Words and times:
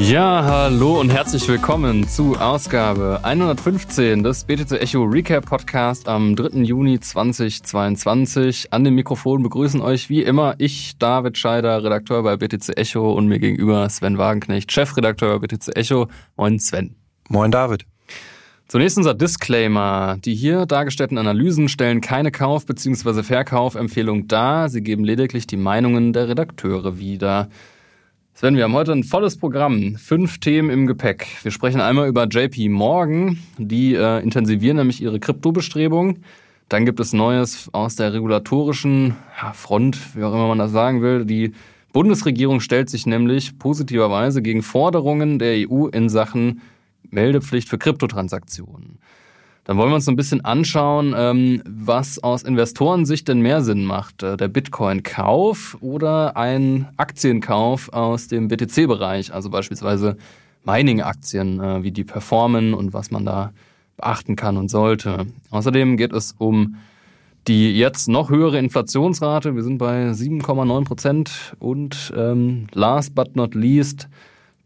Ja, 0.00 0.42
hallo 0.44 0.98
und 0.98 1.10
herzlich 1.10 1.46
willkommen 1.46 2.08
zu 2.08 2.34
Ausgabe 2.36 3.20
115 3.22 4.22
des 4.22 4.44
BTC 4.44 4.80
Echo 4.80 5.02
Recap 5.04 5.44
Podcast 5.44 6.08
am 6.08 6.34
3. 6.34 6.62
Juni 6.62 6.98
2022. 6.98 8.72
An 8.72 8.84
dem 8.84 8.94
Mikrofon 8.94 9.42
begrüßen 9.42 9.82
euch 9.82 10.08
wie 10.08 10.22
immer 10.22 10.54
ich, 10.56 10.96
David 10.98 11.36
Scheider, 11.36 11.84
Redakteur 11.84 12.22
bei 12.22 12.38
BTC 12.38 12.78
Echo 12.78 13.12
und 13.12 13.28
mir 13.28 13.38
gegenüber 13.38 13.86
Sven 13.90 14.16
Wagenknecht, 14.16 14.72
Chefredakteur 14.72 15.38
bei 15.38 15.46
BTC 15.46 15.76
Echo. 15.76 16.08
Moin 16.34 16.58
Sven. 16.58 16.96
Moin 17.28 17.50
David. 17.50 17.84
Zunächst 18.68 18.96
unser 18.96 19.12
Disclaimer. 19.12 20.16
Die 20.24 20.34
hier 20.34 20.64
dargestellten 20.64 21.18
Analysen 21.18 21.68
stellen 21.68 22.00
keine 22.00 22.30
Kauf- 22.30 22.64
bzw. 22.64 23.22
Verkaufempfehlung 23.22 24.28
dar. 24.28 24.70
Sie 24.70 24.80
geben 24.80 25.04
lediglich 25.04 25.46
die 25.46 25.58
Meinungen 25.58 26.14
der 26.14 26.28
Redakteure 26.28 26.98
wider. 26.98 27.50
Sven, 28.40 28.56
wir 28.56 28.64
haben 28.64 28.72
heute 28.72 28.92
ein 28.92 29.04
volles 29.04 29.36
Programm. 29.36 29.96
Fünf 29.96 30.40
Themen 30.40 30.70
im 30.70 30.86
Gepäck. 30.86 31.26
Wir 31.42 31.50
sprechen 31.50 31.82
einmal 31.82 32.08
über 32.08 32.26
JP 32.26 32.70
Morgan. 32.70 33.38
Die 33.58 33.94
äh, 33.94 34.22
intensivieren 34.22 34.78
nämlich 34.78 35.02
ihre 35.02 35.20
Kryptobestrebungen. 35.20 36.24
Dann 36.70 36.86
gibt 36.86 37.00
es 37.00 37.12
Neues 37.12 37.68
aus 37.74 37.96
der 37.96 38.14
regulatorischen 38.14 39.14
ja, 39.42 39.52
Front, 39.52 40.16
wie 40.16 40.24
auch 40.24 40.32
immer 40.32 40.48
man 40.48 40.56
das 40.56 40.70
sagen 40.70 41.02
will. 41.02 41.26
Die 41.26 41.52
Bundesregierung 41.92 42.60
stellt 42.60 42.88
sich 42.88 43.04
nämlich 43.04 43.58
positiverweise 43.58 44.40
gegen 44.40 44.62
Forderungen 44.62 45.38
der 45.38 45.68
EU 45.68 45.88
in 45.88 46.08
Sachen 46.08 46.62
Meldepflicht 47.10 47.68
für 47.68 47.76
Kryptotransaktionen. 47.76 49.00
Dann 49.64 49.76
wollen 49.76 49.90
wir 49.90 49.96
uns 49.96 50.08
ein 50.08 50.16
bisschen 50.16 50.44
anschauen, 50.44 51.14
ähm, 51.16 51.62
was 51.66 52.22
aus 52.22 52.42
Investorensicht 52.42 53.28
denn 53.28 53.40
mehr 53.40 53.62
Sinn 53.62 53.84
macht. 53.84 54.22
Äh, 54.22 54.36
der 54.36 54.48
Bitcoin-Kauf 54.48 55.76
oder 55.80 56.36
ein 56.36 56.88
Aktienkauf 56.96 57.92
aus 57.92 58.28
dem 58.28 58.48
BTC-Bereich, 58.48 59.32
also 59.32 59.50
beispielsweise 59.50 60.16
Mining-Aktien, 60.64 61.60
äh, 61.60 61.82
wie 61.82 61.92
die 61.92 62.04
performen 62.04 62.74
und 62.74 62.92
was 62.92 63.10
man 63.10 63.24
da 63.24 63.52
beachten 63.96 64.34
kann 64.34 64.56
und 64.56 64.70
sollte. 64.70 65.26
Außerdem 65.50 65.96
geht 65.96 66.12
es 66.12 66.34
um 66.38 66.76
die 67.46 67.76
jetzt 67.76 68.08
noch 68.08 68.30
höhere 68.30 68.58
Inflationsrate. 68.58 69.54
Wir 69.54 69.62
sind 69.62 69.78
bei 69.78 70.10
7,9 70.10 70.84
Prozent 70.84 71.54
und 71.58 72.12
ähm, 72.16 72.66
last 72.72 73.14
but 73.14 73.34
not 73.34 73.54
least 73.54 74.08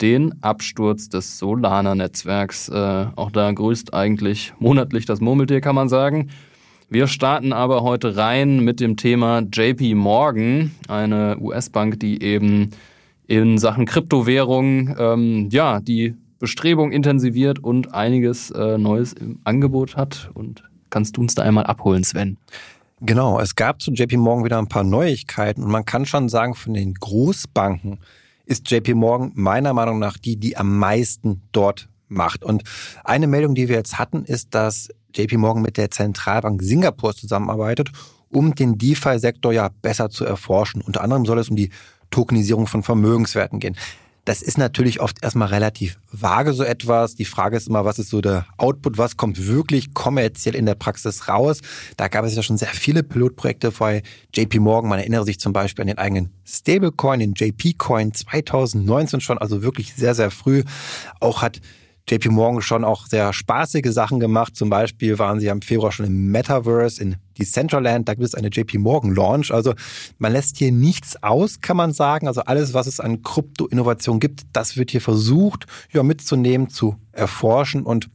den 0.01 0.43
Absturz 0.43 1.09
des 1.09 1.39
Solana-Netzwerks. 1.39 2.69
Äh, 2.69 3.07
auch 3.17 3.31
da 3.31 3.53
grüßt 3.53 3.95
eigentlich 3.95 4.53
monatlich 4.59 5.07
das 5.07 5.21
Murmeltier, 5.21 5.61
kann 5.61 5.75
man 5.75 5.89
sagen. 5.89 6.31
Wir 6.91 7.07
starten 7.07 7.53
aber 7.53 7.83
heute 7.83 8.17
rein 8.17 8.61
mit 8.61 8.81
dem 8.81 8.97
Thema 8.97 9.41
JP 9.41 9.95
Morgan, 9.95 10.73
eine 10.89 11.39
US-Bank, 11.41 11.99
die 11.99 12.23
eben 12.23 12.71
in 13.27 13.59
Sachen 13.59 13.87
Kryptowährung 13.87 14.95
ähm, 14.99 15.49
ja 15.51 15.81
die 15.81 16.15
Bestrebung 16.39 16.93
intensiviert 16.93 17.59
und 17.59 17.95
einiges 17.95 18.51
äh, 18.51 18.77
Neues 18.77 19.15
im 19.15 19.41
Angebot 19.45 19.97
hat. 19.97 20.31
Und 20.35 20.63
kannst 20.91 21.17
du 21.17 21.23
uns 21.23 21.35
da 21.35 21.43
einmal 21.43 21.65
abholen, 21.65 22.05
Sven? 22.05 22.37
Genau, 23.01 23.41
es 23.41 23.55
gab 23.57 23.81
zu 23.81 23.93
JP 23.93 24.19
Morgan 24.19 24.45
wieder 24.45 24.59
ein 24.59 24.69
paar 24.69 24.85
Neuigkeiten 24.85 25.63
und 25.63 25.71
man 25.71 25.85
kann 25.85 26.07
schon 26.07 26.29
sagen, 26.29 26.55
von 26.55 26.75
den 26.75 26.95
Großbanken 26.95 27.99
ist 28.47 28.71
JP 28.71 28.95
Morgan 28.95 29.33
meiner 29.35 29.73
Meinung 29.73 29.99
nach 29.99 30.19
die, 30.19 30.37
die 30.37 30.57
am 30.57 30.79
meisten 30.79 31.43
dort 31.53 31.89
macht. 32.09 32.45
Und 32.45 32.63
eine 33.03 33.27
Meldung, 33.27 33.55
die 33.55 33.69
wir 33.69 33.77
jetzt 33.77 33.99
hatten, 33.99 34.25
ist, 34.25 34.55
dass 34.55 34.89
JP 35.15 35.39
Morgan 35.39 35.63
mit 35.63 35.77
der 35.77 35.91
Zentralbank 35.91 36.63
Singapurs 36.63 37.17
zusammenarbeitet, 37.17 37.91
um 38.31 38.55
den 38.55 38.79
DeFi-Sektor 38.79 39.53
ja 39.53 39.71
besser 39.83 40.11
zu 40.11 40.25
erforschen. 40.25 40.83
Unter 40.83 41.03
anderem 41.03 41.25
soll 41.25 41.39
es 41.39 41.49
um 41.49 41.57
die 41.57 41.71
Tokenisierung 42.11 42.67
von 42.67 42.83
Vermögenswerten 42.83 43.61
gehen. 43.61 43.77
Das 44.25 44.41
ist 44.41 44.57
natürlich 44.57 45.01
oft 45.01 45.23
erstmal 45.23 45.49
relativ 45.49 45.99
vage 46.11 46.55
so 46.55 46.65
etwas. 46.65 47.15
Die 47.15 47.27
Frage 47.27 47.59
ist 47.59 47.69
immer, 47.69 47.85
was 47.85 47.99
ist 47.99 48.09
so 48.09 48.23
der 48.23 48.47
Output, 48.57 48.97
was 48.97 49.19
kommt 49.19 49.47
wirklich 49.47 49.93
kommerziell 49.93 50.55
in 50.55 50.65
der 50.65 50.77
Praxis 50.77 51.29
raus. 51.29 51.61
Da 51.99 52.09
gab 52.09 52.25
es 52.25 52.35
ja 52.35 52.43
schon 52.43 52.57
sehr 52.57 52.69
viele 52.69 53.03
Pilotprojekte 53.03 53.71
bei 53.71 54.03
JP 54.35 54.61
Morgan. 54.61 54.89
Man 54.89 54.99
erinnere 54.99 55.25
sich 55.25 55.39
zum 55.39 55.53
Beispiel 55.53 55.83
an 55.83 55.89
den 55.89 55.99
eigenen 55.99 56.31
Stablecoin, 56.47 57.21
den 57.21 57.35
JP 57.35 57.75
Coin 57.75 58.15
2019 58.15 59.21
schon, 59.21 59.37
also 59.37 59.63
wirklich 59.63 59.95
sehr, 59.95 60.15
sehr 60.15 60.31
früh. 60.31 60.65
Auch 61.21 61.43
hat 61.43 61.61
JP 62.09 62.31
Morgan 62.31 62.63
schon 62.63 62.85
auch 62.85 63.07
sehr 63.07 63.33
spaßige 63.35 63.91
Sachen 63.91 64.21
gemacht. 64.21 64.57
Zum 64.57 64.71
Beispiel 64.71 65.19
waren 65.19 65.39
sie 65.39 65.49
im 65.49 65.61
Februar 65.61 65.93
schon 65.93 66.07
im 66.07 66.31
Metaverse 66.31 67.03
in 67.03 67.17
Decentraland. 67.39 68.09
Da 68.09 68.15
gibt 68.15 68.27
es 68.27 68.35
eine 68.35 68.49
JP 68.49 68.79
Morgan 68.79 69.15
Launch. 69.15 69.53
Also 69.53 69.75
man 70.19 70.33
lässt 70.33 70.57
hier 70.57 70.73
nichts 70.73 71.23
aus, 71.23 71.61
kann 71.61 71.77
man 71.77 71.93
sagen. 71.93 72.29
Also 72.29 72.43
alles, 72.43 72.75
was 72.75 72.87
es 72.87 73.01
an 73.01 73.23
Krypto-Innovation 73.23 74.21
gibt, 74.21 74.43
das 74.53 74.77
wird 74.77 74.91
hier 74.91 75.01
versucht, 75.01 75.67
ja, 75.93 76.03
mitzunehmen, 76.03 76.69
zu 76.69 76.97
erforschen 77.13 77.83
und 77.83 78.11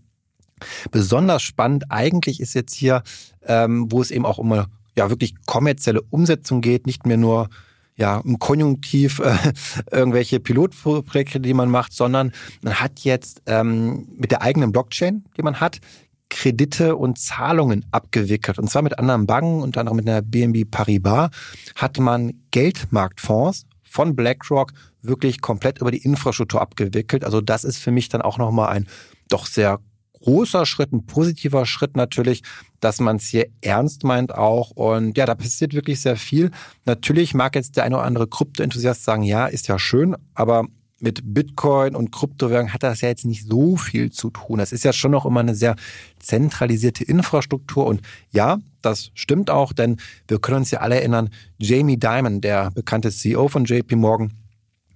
Besonders 0.92 1.42
spannend 1.42 1.86
eigentlich 1.90 2.40
ist 2.40 2.54
jetzt 2.54 2.74
hier, 2.74 3.04
ähm, 3.46 3.92
wo 3.92 4.02
es 4.02 4.12
eben 4.12 4.26
auch 4.26 4.38
um 4.38 4.52
eine 4.52 4.68
ja, 4.96 5.10
wirklich 5.10 5.36
kommerzielle 5.46 6.02
Umsetzung 6.02 6.62
geht, 6.62 6.86
nicht 6.86 7.06
mehr 7.06 7.18
nur 7.18 7.50
ja, 7.96 8.22
im 8.24 8.40
Konjunktiv 8.40 9.20
äh, 9.20 9.36
irgendwelche 9.92 10.40
Pilotprojekte, 10.40 11.40
die 11.40 11.54
man 11.54 11.70
macht, 11.70 11.94
sondern 11.94 12.32
man 12.62 12.76
hat 12.76 13.02
jetzt 13.02 13.42
ähm, 13.46 14.08
mit 14.18 14.32
der 14.32 14.42
eigenen 14.42 14.72
Blockchain, 14.72 15.26
die 15.38 15.42
man 15.42 15.60
hat, 15.60 15.80
Kredite 16.30 16.96
und 16.96 17.18
Zahlungen 17.18 17.86
abgewickelt. 17.92 18.60
Und 18.60 18.70
zwar 18.70 18.82
mit 18.82 18.98
anderen 18.98 19.26
Banken, 19.26 19.62
unter 19.62 19.82
anderem 19.82 19.98
mit 19.98 20.08
der 20.08 20.22
BNB 20.22 20.70
Paribas, 20.70 21.30
hat 21.76 22.00
man 22.00 22.34
Geldmarktfonds 22.52 23.66
von 23.84 24.16
BlackRock 24.16 24.74
wirklich 25.02 25.42
komplett 25.42 25.80
über 25.80 25.92
die 25.92 26.04
Infrastruktur 26.04 26.62
abgewickelt. 26.62 27.24
Also 27.26 27.42
das 27.42 27.64
ist 27.64 27.80
für 27.80 27.92
mich 27.92 28.10
dann 28.10 28.22
auch 28.22 28.38
nochmal 28.38 28.70
ein 28.70 28.88
doch 29.30 29.46
sehr 29.46 29.80
großer 30.22 30.66
Schritt, 30.66 30.92
ein 30.92 31.06
positiver 31.06 31.66
Schritt 31.66 31.96
natürlich, 31.96 32.44
dass 32.80 33.00
man 33.00 33.18
es 33.18 33.28
hier 33.28 33.48
ernst 33.62 34.04
meint 34.04 34.34
auch. 34.36 34.72
Und 34.72 35.18
ja, 35.18 35.26
da 35.26 35.36
passiert 35.36 35.74
wirklich 35.74 36.02
sehr 36.02 36.18
viel. 36.18 36.52
Natürlich 36.86 37.34
mag 37.34 37.56
jetzt 37.56 37.78
der 37.78 37.86
eine 37.86 37.96
oder 37.96 38.06
andere 38.06 38.28
Krypto-Enthusiast 38.28 39.04
sagen, 39.04 39.24
ja, 39.24 39.48
ist 39.48 39.68
ja 39.68 39.80
schön, 39.80 40.16
aber 40.34 40.66
mit 41.02 41.22
Bitcoin 41.34 41.96
und 41.96 42.12
Kryptowährung 42.12 42.74
hat 42.74 42.84
das 42.84 43.02
ja 43.02 43.10
jetzt 43.10 43.26
nicht 43.26 43.48
so 43.48 43.78
viel 43.78 44.12
zu 44.12 44.30
tun. 44.30 44.60
Das 44.60 44.72
ist 44.72 44.84
ja 44.84 44.94
schon 44.94 45.12
noch 45.12 45.26
immer 45.26 45.40
eine 45.40 45.56
sehr 45.56 45.76
zentralisierte 46.20 47.04
Infrastruktur. 47.04 47.86
Und 47.86 48.02
ja, 48.32 48.60
das 48.82 49.12
stimmt 49.14 49.50
auch, 49.50 49.74
denn 49.74 49.98
wir 50.28 50.40
können 50.40 50.58
uns 50.58 50.72
ja 50.72 50.80
alle 50.80 50.96
erinnern, 50.96 51.30
Jamie 51.58 51.98
Dimon, 51.98 52.42
der 52.42 52.72
bekannte 52.72 53.12
CEO 53.12 53.48
von 53.48 53.66
JP 53.66 53.96
Morgan, 53.96 54.34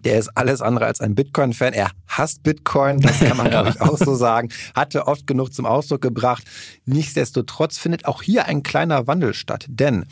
der 0.03 0.19
ist 0.19 0.29
alles 0.35 0.61
andere 0.61 0.85
als 0.85 0.99
ein 0.99 1.15
Bitcoin-Fan. 1.15 1.73
Er 1.73 1.91
hasst 2.07 2.43
Bitcoin, 2.43 2.99
das 2.99 3.19
kann 3.19 3.37
man, 3.37 3.49
glaube 3.49 3.69
ich, 3.69 3.81
auch 3.81 3.97
so 3.97 4.15
sagen. 4.15 4.49
Hatte 4.75 5.07
oft 5.07 5.27
genug 5.27 5.53
zum 5.53 5.65
Ausdruck 5.65 6.01
gebracht. 6.01 6.43
Nichtsdestotrotz 6.85 7.77
findet 7.77 8.05
auch 8.05 8.21
hier 8.21 8.45
ein 8.45 8.63
kleiner 8.63 9.07
Wandel 9.07 9.33
statt. 9.33 9.65
Denn 9.69 10.05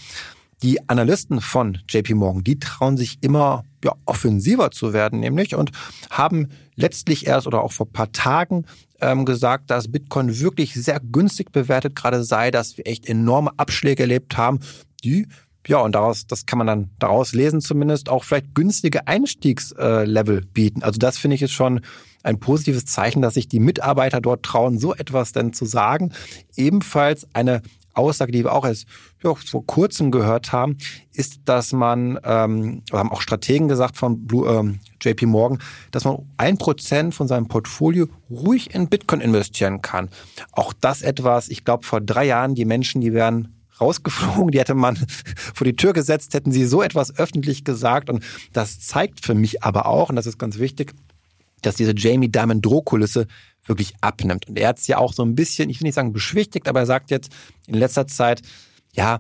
die 0.64 0.88
Analysten 0.90 1.42
von 1.42 1.80
JP 1.90 2.16
Morgan, 2.16 2.44
die 2.44 2.60
trauen 2.60 2.98
sich 2.98 3.18
immer 3.22 3.64
ja, 3.84 3.94
offensiver 4.06 4.72
zu 4.72 4.94
werden, 4.94 5.20
nämlich 5.20 5.56
und 5.56 5.72
haben 6.10 6.50
letztlich 6.76 7.28
erst 7.28 7.48
oder 7.48 7.64
auch 7.64 7.72
vor 7.72 7.92
paar 7.92 8.12
Tagen 8.12 8.66
ähm, 9.00 9.26
gesagt, 9.26 9.72
dass 9.72 9.92
Bitcoin 9.92 10.40
wirklich 10.40 10.74
sehr 10.74 11.00
günstig 11.00 11.52
bewertet 11.52 11.96
gerade 11.96 12.24
sei, 12.24 12.52
dass 12.52 12.78
wir 12.78 12.88
echt 12.88 13.08
enorme 13.08 13.52
Abschläge 13.58 14.04
erlebt 14.04 14.38
haben, 14.38 14.60
die 15.04 15.28
ja, 15.68 15.78
und 15.78 15.94
daraus, 15.94 16.26
das 16.26 16.48
kann 16.48 16.58
man 16.58 16.66
dann 16.66 16.90
daraus 16.98 17.34
lesen 17.34 17.62
zumindest, 17.62 18.10
auch 18.10 18.24
vielleicht 18.24 18.56
günstige 18.56 19.08
Einstiegslevel 19.08 20.42
bieten. 20.42 20.82
Also 20.82 20.98
das 20.98 21.20
finde 21.20 21.36
ich 21.36 21.44
ist 21.44 21.52
schon 21.52 21.82
ein 22.24 22.40
positives 22.40 22.86
Zeichen, 22.86 23.22
dass 23.22 23.36
sich 23.36 23.48
die 23.48 23.60
Mitarbeiter 23.60 24.22
dort 24.22 24.44
trauen, 24.44 24.80
so 24.80 24.96
etwas 24.96 25.34
denn 25.34 25.54
zu 25.54 25.66
sagen. 25.66 26.14
Ebenfalls 26.56 27.28
eine 27.34 27.62
Aussage, 27.94 28.32
die 28.32 28.44
wir 28.44 28.54
auch 28.54 28.66
erst 28.66 28.86
ja, 29.24 29.34
vor 29.36 29.66
kurzem 29.66 30.12
gehört 30.12 30.52
haben, 30.52 30.78
ist, 31.14 31.42
dass 31.46 31.74
man, 31.74 32.20
ähm, 32.24 32.84
haben 32.92 33.12
auch 33.12 33.22
Strategen 33.22 33.68
gesagt 33.68 33.98
von 33.98 34.26
Blue, 34.26 34.48
ähm, 34.50 34.80
JP 35.02 35.26
Morgan, 35.26 35.60
dass 35.92 36.06
man 36.06 36.20
ein 36.38 36.58
Prozent 36.58 37.14
von 37.14 37.28
seinem 37.28 37.48
Portfolio 37.48 38.08
ruhig 38.30 38.74
in 38.74 38.88
Bitcoin 38.88 39.22
investieren 39.22 39.82
kann. 39.82 40.10
Auch 40.52 40.74
das 40.74 41.02
etwas, 41.02 41.50
ich 41.50 41.66
glaube, 41.66 41.86
vor 41.86 42.02
drei 42.02 42.26
Jahren 42.26 42.56
die 42.56 42.66
Menschen, 42.66 43.02
die 43.02 43.14
wären 43.14 43.56
rausgeflogen, 43.82 44.52
die 44.52 44.60
hätte 44.60 44.76
man 44.76 44.96
vor 45.54 45.66
die 45.66 45.76
Tür 45.76 45.94
gesetzt, 45.94 46.34
hätten 46.34 46.52
sie 46.52 46.66
so 46.66 46.82
etwas 46.82 47.18
öffentlich 47.18 47.66
gesagt. 47.66 48.10
Und 48.10 48.24
das 48.54 48.80
zeigt 48.80 49.26
für 49.26 49.34
mich 49.34 49.64
aber 49.64 49.88
auch, 49.88 50.10
und 50.10 50.16
das 50.16 50.28
ist 50.28 50.38
ganz 50.38 50.60
wichtig, 50.60 50.94
dass 51.62 51.76
diese 51.76 51.94
Jamie 51.96 52.30
Dimon 52.30 52.62
Drohkulisse 52.62 53.28
wirklich 53.66 53.94
abnimmt. 54.02 54.48
Und 54.48 54.58
er 54.58 54.70
hat 54.70 54.80
es 54.80 54.88
ja 54.88 54.98
auch 54.98 55.14
so 55.14 55.24
ein 55.24 55.36
bisschen, 55.36 55.70
ich 55.70 55.80
will 55.80 55.86
nicht 55.86 55.96
sagen 55.96 56.14
beschwichtigt, 56.14 56.68
aber 56.68 56.82
er 56.82 56.86
sagt 56.86 57.12
jetzt 57.12 57.32
in 57.68 57.76
letzter 57.76 58.08
Zeit, 58.08 58.42
ja, 58.94 59.20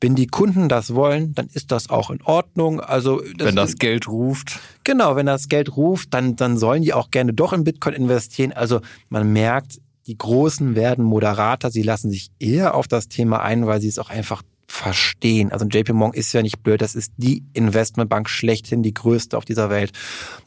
wenn 0.00 0.14
die 0.14 0.26
Kunden 0.26 0.68
das 0.68 0.94
wollen, 0.94 1.34
dann 1.34 1.48
ist 1.52 1.72
das 1.72 1.90
auch 1.90 2.10
in 2.10 2.22
Ordnung. 2.22 2.80
Also 2.80 3.20
das 3.36 3.48
wenn 3.48 3.56
das 3.56 3.76
Geld 3.76 4.08
ruft. 4.08 4.58
Genau, 4.82 5.14
wenn 5.16 5.26
das 5.26 5.48
Geld 5.48 5.76
ruft, 5.76 6.14
dann 6.14 6.36
dann 6.36 6.56
sollen 6.56 6.82
die 6.82 6.94
auch 6.94 7.10
gerne 7.10 7.34
doch 7.34 7.52
in 7.52 7.64
Bitcoin 7.64 7.94
investieren. 7.94 8.52
Also 8.52 8.80
man 9.10 9.32
merkt, 9.32 9.78
die 10.06 10.16
Großen 10.16 10.74
werden 10.74 11.04
moderater, 11.04 11.70
sie 11.70 11.82
lassen 11.82 12.10
sich 12.10 12.30
eher 12.38 12.74
auf 12.74 12.88
das 12.88 13.08
Thema 13.08 13.42
ein, 13.42 13.66
weil 13.66 13.80
sie 13.80 13.88
es 13.88 13.98
auch 13.98 14.08
einfach 14.08 14.42
verstehen. 14.66 15.52
Also 15.52 15.66
JP 15.66 15.92
Morgan 15.92 16.18
ist 16.18 16.32
ja 16.32 16.42
nicht 16.42 16.62
blöd, 16.62 16.80
das 16.80 16.94
ist 16.94 17.12
die 17.16 17.44
Investmentbank 17.52 18.28
schlechthin, 18.28 18.82
die 18.82 18.94
größte 18.94 19.36
auf 19.36 19.44
dieser 19.44 19.68
Welt. 19.68 19.92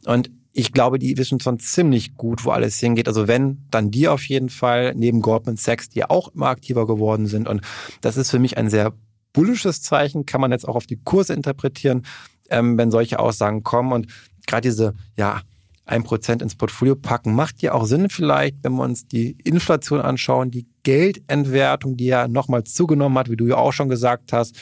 Und 0.05 0.31
ich 0.53 0.71
glaube, 0.71 0.99
die 0.99 1.17
wissen 1.17 1.39
schon 1.39 1.59
ziemlich 1.59 2.15
gut, 2.15 2.45
wo 2.45 2.51
alles 2.51 2.79
hingeht. 2.79 3.07
Also 3.07 3.27
wenn, 3.27 3.65
dann 3.71 3.89
die 3.89 4.07
auf 4.07 4.23
jeden 4.27 4.49
Fall, 4.49 4.93
neben 4.95 5.21
Goldman 5.21 5.57
Sachs, 5.57 5.89
die 5.89 6.05
auch 6.05 6.29
immer 6.33 6.47
aktiver 6.47 6.85
geworden 6.85 7.25
sind. 7.25 7.49
Und 7.49 7.61
das 8.01 8.17
ist 8.17 8.29
für 8.29 8.39
mich 8.39 8.55
ein 8.55 8.69
sehr 8.69 8.93
bullisches 9.33 9.81
Zeichen, 9.81 10.27
kann 10.27 10.41
man 10.41 10.51
jetzt 10.51 10.67
auch 10.67 10.75
auf 10.75 10.85
die 10.85 11.01
Kurse 11.03 11.33
interpretieren, 11.33 12.05
ähm, 12.51 12.77
wenn 12.77 12.91
solche 12.91 13.17
Aussagen 13.17 13.63
kommen. 13.63 13.93
Und 13.93 14.07
gerade 14.45 14.61
diese, 14.61 14.93
ja, 15.17 15.41
ein 15.85 16.03
Prozent 16.03 16.41
ins 16.41 16.55
Portfolio 16.55 16.95
packen, 16.95 17.33
macht 17.33 17.61
ja 17.61 17.73
auch 17.73 17.85
Sinn 17.85 18.09
vielleicht, 18.09 18.57
wenn 18.61 18.73
wir 18.73 18.83
uns 18.83 19.07
die 19.07 19.35
Inflation 19.43 19.99
anschauen, 19.99 20.51
die 20.51 20.67
Geldentwertung, 20.83 21.97
die 21.97 22.05
ja 22.05 22.27
nochmals 22.27 22.73
zugenommen 22.73 23.17
hat, 23.17 23.29
wie 23.29 23.35
du 23.35 23.47
ja 23.47 23.57
auch 23.57 23.73
schon 23.73 23.89
gesagt 23.89 24.31
hast. 24.31 24.55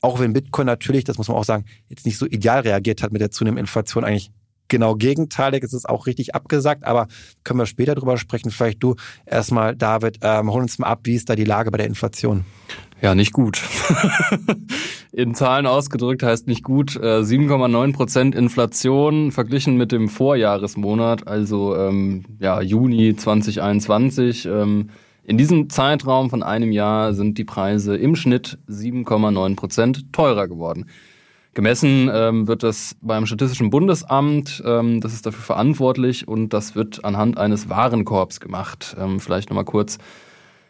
Auch 0.00 0.18
wenn 0.18 0.32
Bitcoin 0.32 0.66
natürlich, 0.66 1.04
das 1.04 1.18
muss 1.18 1.28
man 1.28 1.36
auch 1.36 1.44
sagen, 1.44 1.64
jetzt 1.88 2.04
nicht 2.04 2.18
so 2.18 2.26
ideal 2.26 2.60
reagiert 2.60 3.02
hat 3.02 3.12
mit 3.12 3.22
der 3.22 3.30
zunehmenden 3.30 3.64
Inflation, 3.64 4.04
eigentlich 4.04 4.32
genau 4.68 4.94
gegenteilig. 4.94 5.62
Es 5.62 5.72
ist 5.72 5.88
auch 5.88 6.06
richtig 6.06 6.34
abgesagt, 6.34 6.84
aber 6.84 7.08
können 7.44 7.58
wir 7.58 7.66
später 7.66 7.94
drüber 7.94 8.16
sprechen. 8.16 8.50
Vielleicht 8.50 8.82
du 8.82 8.96
erstmal, 9.24 9.76
David, 9.76 10.18
ähm, 10.22 10.50
hol 10.52 10.62
uns 10.62 10.78
mal 10.78 10.88
ab, 10.88 11.00
wie 11.04 11.14
ist 11.14 11.28
da 11.28 11.36
die 11.36 11.44
Lage 11.44 11.70
bei 11.70 11.78
der 11.78 11.86
Inflation? 11.86 12.44
Ja, 13.02 13.14
nicht 13.14 13.32
gut. 13.32 13.62
In 15.12 15.34
Zahlen 15.34 15.66
ausgedrückt 15.66 16.22
heißt 16.22 16.46
nicht 16.46 16.62
gut. 16.62 16.92
7,9 16.92 17.88
äh, 17.88 17.92
Prozent 17.92 18.34
Inflation 18.34 19.32
verglichen 19.32 19.76
mit 19.76 19.92
dem 19.92 20.08
Vorjahresmonat, 20.08 21.26
also 21.26 21.76
ähm, 21.76 22.24
ja, 22.38 22.60
Juni 22.62 23.14
2021. 23.14 24.46
Ähm, 24.46 24.90
in 25.24 25.38
diesem 25.38 25.68
Zeitraum 25.68 26.30
von 26.30 26.42
einem 26.42 26.72
Jahr 26.72 27.12
sind 27.12 27.36
die 27.36 27.44
Preise 27.44 27.96
im 27.96 28.16
Schnitt 28.16 28.58
7,9 28.68 29.56
Prozent 29.56 30.12
teurer 30.12 30.48
geworden. 30.48 30.86
Gemessen 31.56 32.10
ähm, 32.12 32.46
wird 32.46 32.62
das 32.62 32.96
beim 33.00 33.24
Statistischen 33.24 33.70
Bundesamt, 33.70 34.62
ähm, 34.64 35.00
das 35.00 35.14
ist 35.14 35.24
dafür 35.24 35.42
verantwortlich 35.42 36.28
und 36.28 36.50
das 36.50 36.76
wird 36.76 37.02
anhand 37.02 37.38
eines 37.38 37.70
Warenkorbs 37.70 38.40
gemacht. 38.40 38.94
Ähm, 39.00 39.20
vielleicht 39.20 39.48
nochmal 39.48 39.64
kurz 39.64 39.98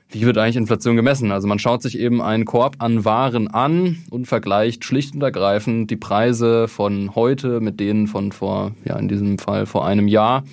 wie 0.08 0.24
wird 0.24 0.38
eigentlich 0.38 0.54
Inflation 0.54 0.94
gemessen? 0.94 1.32
Also 1.32 1.48
man 1.48 1.58
schaut 1.58 1.82
sich 1.82 1.98
eben 1.98 2.22
einen 2.22 2.44
Korb 2.44 2.76
an 2.78 3.04
Waren 3.04 3.48
an 3.48 3.98
und 4.10 4.26
vergleicht 4.26 4.84
schlicht 4.84 5.16
und 5.16 5.22
ergreifend 5.22 5.90
die 5.90 5.96
Preise 5.96 6.68
von 6.68 7.16
heute 7.16 7.60
mit 7.60 7.80
denen 7.80 8.06
von 8.06 8.30
vor, 8.30 8.70
ja 8.84 8.96
in 8.96 9.08
diesem 9.08 9.38
Fall 9.38 9.66
vor 9.66 9.84
einem 9.84 10.06
Jahr. 10.06 10.44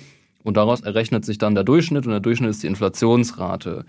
Und 0.42 0.56
daraus 0.56 0.80
errechnet 0.80 1.24
sich 1.24 1.38
dann 1.38 1.54
der 1.54 1.62
Durchschnitt 1.62 2.06
und 2.06 2.10
der 2.10 2.20
Durchschnitt 2.20 2.50
ist 2.50 2.64
die 2.64 2.66
Inflationsrate. 2.66 3.84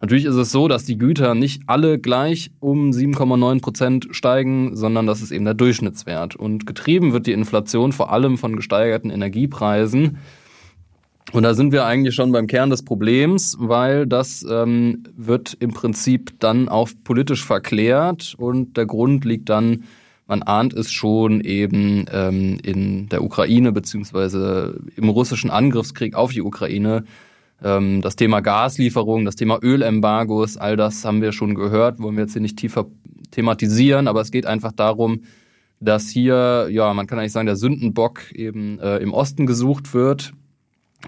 Natürlich 0.00 0.26
ist 0.26 0.34
es 0.36 0.52
so, 0.52 0.68
dass 0.68 0.84
die 0.84 0.98
Güter 0.98 1.34
nicht 1.34 1.62
alle 1.66 1.98
gleich 1.98 2.50
um 2.60 2.90
7,9 2.90 3.62
Prozent 3.62 4.08
steigen, 4.10 4.76
sondern 4.76 5.06
das 5.06 5.22
ist 5.22 5.30
eben 5.30 5.46
der 5.46 5.54
Durchschnittswert. 5.54 6.36
Und 6.36 6.66
getrieben 6.66 7.12
wird 7.12 7.26
die 7.26 7.32
Inflation 7.32 7.92
vor 7.92 8.12
allem 8.12 8.36
von 8.36 8.56
gesteigerten 8.56 9.10
Energiepreisen. 9.10 10.18
Und 11.32 11.42
da 11.42 11.54
sind 11.54 11.72
wir 11.72 11.86
eigentlich 11.86 12.14
schon 12.14 12.30
beim 12.30 12.46
Kern 12.46 12.70
des 12.70 12.84
Problems, 12.84 13.56
weil 13.58 14.06
das 14.06 14.46
ähm, 14.48 15.02
wird 15.16 15.56
im 15.58 15.72
Prinzip 15.72 16.38
dann 16.38 16.68
auch 16.68 16.88
politisch 17.02 17.44
verklärt 17.44 18.34
und 18.38 18.76
der 18.76 18.86
Grund 18.86 19.24
liegt 19.24 19.48
dann, 19.48 19.84
man 20.28 20.42
ahnt 20.42 20.72
es 20.74 20.92
schon 20.92 21.40
eben 21.40 22.06
ähm, 22.12 22.58
in 22.62 23.08
der 23.08 23.24
Ukraine 23.24 23.72
beziehungsweise 23.72 24.80
im 24.96 25.08
russischen 25.08 25.50
Angriffskrieg 25.50 26.14
auf 26.14 26.32
die 26.32 26.42
Ukraine. 26.42 27.04
Ähm, 27.62 28.02
das 28.02 28.16
Thema 28.16 28.40
Gaslieferung, 28.40 29.24
das 29.24 29.36
Thema 29.36 29.58
Ölembargos, 29.62 30.56
all 30.56 30.76
das 30.76 31.04
haben 31.04 31.22
wir 31.22 31.32
schon 31.32 31.54
gehört, 31.54 31.98
wollen 32.00 32.16
wir 32.16 32.24
jetzt 32.24 32.32
hier 32.32 32.42
nicht 32.42 32.58
tiefer 32.58 32.86
thematisieren, 33.30 34.08
aber 34.08 34.20
es 34.20 34.30
geht 34.30 34.46
einfach 34.46 34.72
darum, 34.72 35.22
dass 35.80 36.08
hier, 36.08 36.68
ja, 36.70 36.92
man 36.94 37.06
kann 37.06 37.18
eigentlich 37.18 37.32
sagen, 37.32 37.46
der 37.46 37.56
Sündenbock 37.56 38.32
eben 38.32 38.78
äh, 38.80 38.98
im 38.98 39.12
Osten 39.12 39.46
gesucht 39.46 39.94
wird 39.94 40.32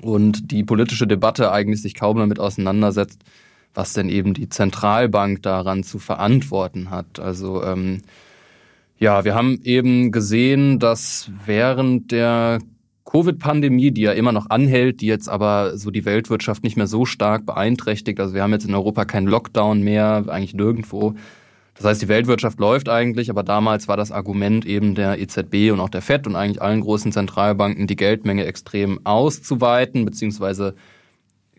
und 0.02 0.50
die 0.50 0.64
politische 0.64 1.06
Debatte 1.06 1.50
eigentlich 1.52 1.82
sich 1.82 1.94
kaum 1.94 2.18
damit 2.18 2.38
auseinandersetzt, 2.38 3.22
was 3.74 3.92
denn 3.92 4.08
eben 4.08 4.34
die 4.34 4.48
Zentralbank 4.48 5.42
daran 5.42 5.84
zu 5.84 5.98
verantworten 5.98 6.90
hat. 6.90 7.18
Also 7.20 7.62
ähm, 7.62 8.02
ja, 8.98 9.24
wir 9.24 9.34
haben 9.34 9.60
eben 9.62 10.10
gesehen, 10.12 10.78
dass 10.78 11.30
während 11.46 12.10
der 12.10 12.58
Covid-Pandemie, 13.10 13.90
die 13.90 14.02
ja 14.02 14.12
immer 14.12 14.32
noch 14.32 14.50
anhält, 14.50 15.00
die 15.00 15.06
jetzt 15.06 15.28
aber 15.28 15.78
so 15.78 15.90
die 15.90 16.04
Weltwirtschaft 16.04 16.62
nicht 16.62 16.76
mehr 16.76 16.86
so 16.86 17.06
stark 17.06 17.46
beeinträchtigt, 17.46 18.20
also 18.20 18.34
wir 18.34 18.42
haben 18.42 18.52
jetzt 18.52 18.66
in 18.66 18.74
Europa 18.74 19.04
keinen 19.06 19.26
Lockdown 19.26 19.82
mehr, 19.82 20.24
eigentlich 20.28 20.54
nirgendwo, 20.54 21.14
das 21.78 21.86
heißt, 21.86 22.02
die 22.02 22.08
Weltwirtschaft 22.08 22.58
läuft 22.58 22.88
eigentlich, 22.88 23.30
aber 23.30 23.44
damals 23.44 23.86
war 23.86 23.96
das 23.96 24.10
Argument 24.10 24.66
eben 24.66 24.96
der 24.96 25.20
EZB 25.20 25.70
und 25.72 25.78
auch 25.78 25.88
der 25.88 26.02
FED 26.02 26.26
und 26.26 26.34
eigentlich 26.34 26.60
allen 26.60 26.80
großen 26.80 27.12
Zentralbanken, 27.12 27.86
die 27.86 27.94
Geldmenge 27.94 28.44
extrem 28.44 29.06
auszuweiten, 29.06 30.04
beziehungsweise 30.04 30.74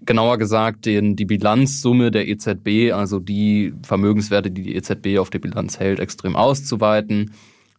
genauer 0.06 0.38
gesagt 0.38 0.86
den, 0.86 1.16
die 1.16 1.26
Bilanzsumme 1.26 2.12
der 2.12 2.28
EZB, 2.28 2.92
also 2.94 3.20
die 3.20 3.74
Vermögenswerte, 3.84 4.52
die 4.52 4.64
die 4.64 4.76
EZB 4.76 5.20
auf 5.20 5.30
der 5.30 5.40
Bilanz 5.40 5.80
hält, 5.80 6.00
extrem 6.00 6.36
auszuweiten, 6.36 7.32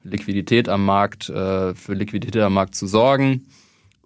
Liquidität 0.02 0.70
am 0.70 0.84
Markt, 0.86 1.28
äh, 1.28 1.74
für 1.74 1.92
Liquidität 1.92 2.42
am 2.42 2.54
Markt 2.54 2.74
zu 2.74 2.86
sorgen. 2.86 3.46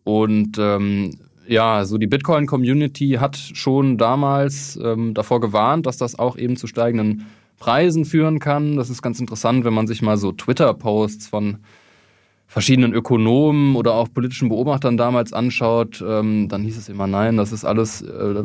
Und 0.05 0.59
ähm, 0.59 1.19
ja, 1.47 1.85
so 1.85 1.99
die 1.99 2.07
Bitcoin-Community 2.07 3.19
hat 3.21 3.37
schon 3.37 3.99
damals 3.99 4.79
ähm, 4.83 5.15
davor 5.15 5.41
gewarnt, 5.41 5.87
dass 5.87 5.97
das 5.97 6.19
auch 6.19 6.37
eben 6.37 6.57
zu 6.57 6.67
steigenden 6.67 7.27
Preisen 7.59 8.05
führen 8.05 8.39
kann. 8.39 8.77
Das 8.77 8.91
ist 8.91 9.03
ganz 9.03 9.21
interessant, 9.21 9.65
wenn 9.65 9.75
man 9.75 9.87
sich 9.87 10.03
mal 10.03 10.17
so 10.17 10.33
Twitter-Posts 10.33 11.29
von 11.29 11.59
verschiedenen 12.47 12.93
Ökonomen 12.93 13.75
oder 13.75 13.95
auch 13.95 14.09
politischen 14.13 14.49
Beobachtern 14.49 14.97
damals 14.97 15.33
anschaut, 15.33 16.05
ähm, 16.07 16.49
dann 16.49 16.63
hieß 16.63 16.77
es 16.77 16.89
immer, 16.89 17.07
nein, 17.07 17.37
das 17.37 17.53
ist 17.53 17.65
alles 17.65 18.03
äh, 18.03 18.45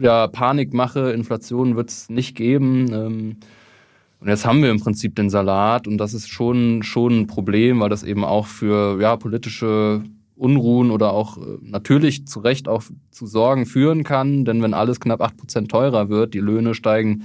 ja, 0.00 0.26
Panikmache, 0.28 1.12
Inflation 1.12 1.76
wird 1.76 1.90
es 1.90 2.08
nicht 2.08 2.36
geben. 2.36 2.92
Ähm, 2.92 3.36
und 4.20 4.28
jetzt 4.28 4.46
haben 4.46 4.62
wir 4.62 4.70
im 4.70 4.78
Prinzip 4.78 5.16
den 5.16 5.30
Salat 5.30 5.88
und 5.88 5.98
das 5.98 6.14
ist 6.14 6.28
schon, 6.28 6.82
schon 6.84 7.20
ein 7.20 7.26
Problem, 7.26 7.80
weil 7.80 7.88
das 7.88 8.04
eben 8.04 8.24
auch 8.24 8.46
für 8.46 9.00
ja, 9.00 9.16
politische 9.16 10.02
Unruhen 10.36 10.90
oder 10.90 11.12
auch 11.12 11.38
äh, 11.38 11.58
natürlich 11.60 12.26
zu 12.26 12.40
Recht 12.40 12.68
auch 12.68 12.82
zu 13.10 13.26
Sorgen 13.26 13.66
führen 13.66 14.04
kann. 14.04 14.44
Denn 14.44 14.62
wenn 14.62 14.74
alles 14.74 15.00
knapp 15.00 15.20
acht 15.20 15.36
Prozent 15.36 15.70
teurer 15.70 16.08
wird, 16.08 16.34
die 16.34 16.40
Löhne 16.40 16.74
steigen 16.74 17.24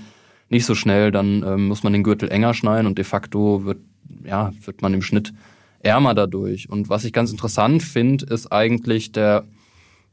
nicht 0.49 0.65
so 0.65 0.75
schnell, 0.75 1.11
dann 1.11 1.43
ähm, 1.45 1.67
muss 1.67 1.83
man 1.83 1.93
den 1.93 2.03
Gürtel 2.03 2.29
enger 2.29 2.53
schneiden 2.53 2.87
und 2.87 2.97
de 2.97 3.05
facto 3.05 3.65
wird, 3.65 3.79
ja, 4.23 4.53
wird 4.63 4.81
man 4.81 4.93
im 4.93 5.01
Schnitt 5.01 5.33
ärmer 5.79 6.13
dadurch. 6.13 6.69
Und 6.69 6.89
was 6.89 7.03
ich 7.03 7.13
ganz 7.13 7.31
interessant 7.31 7.83
finde, 7.83 8.25
ist 8.25 8.51
eigentlich 8.51 9.11
der 9.11 9.45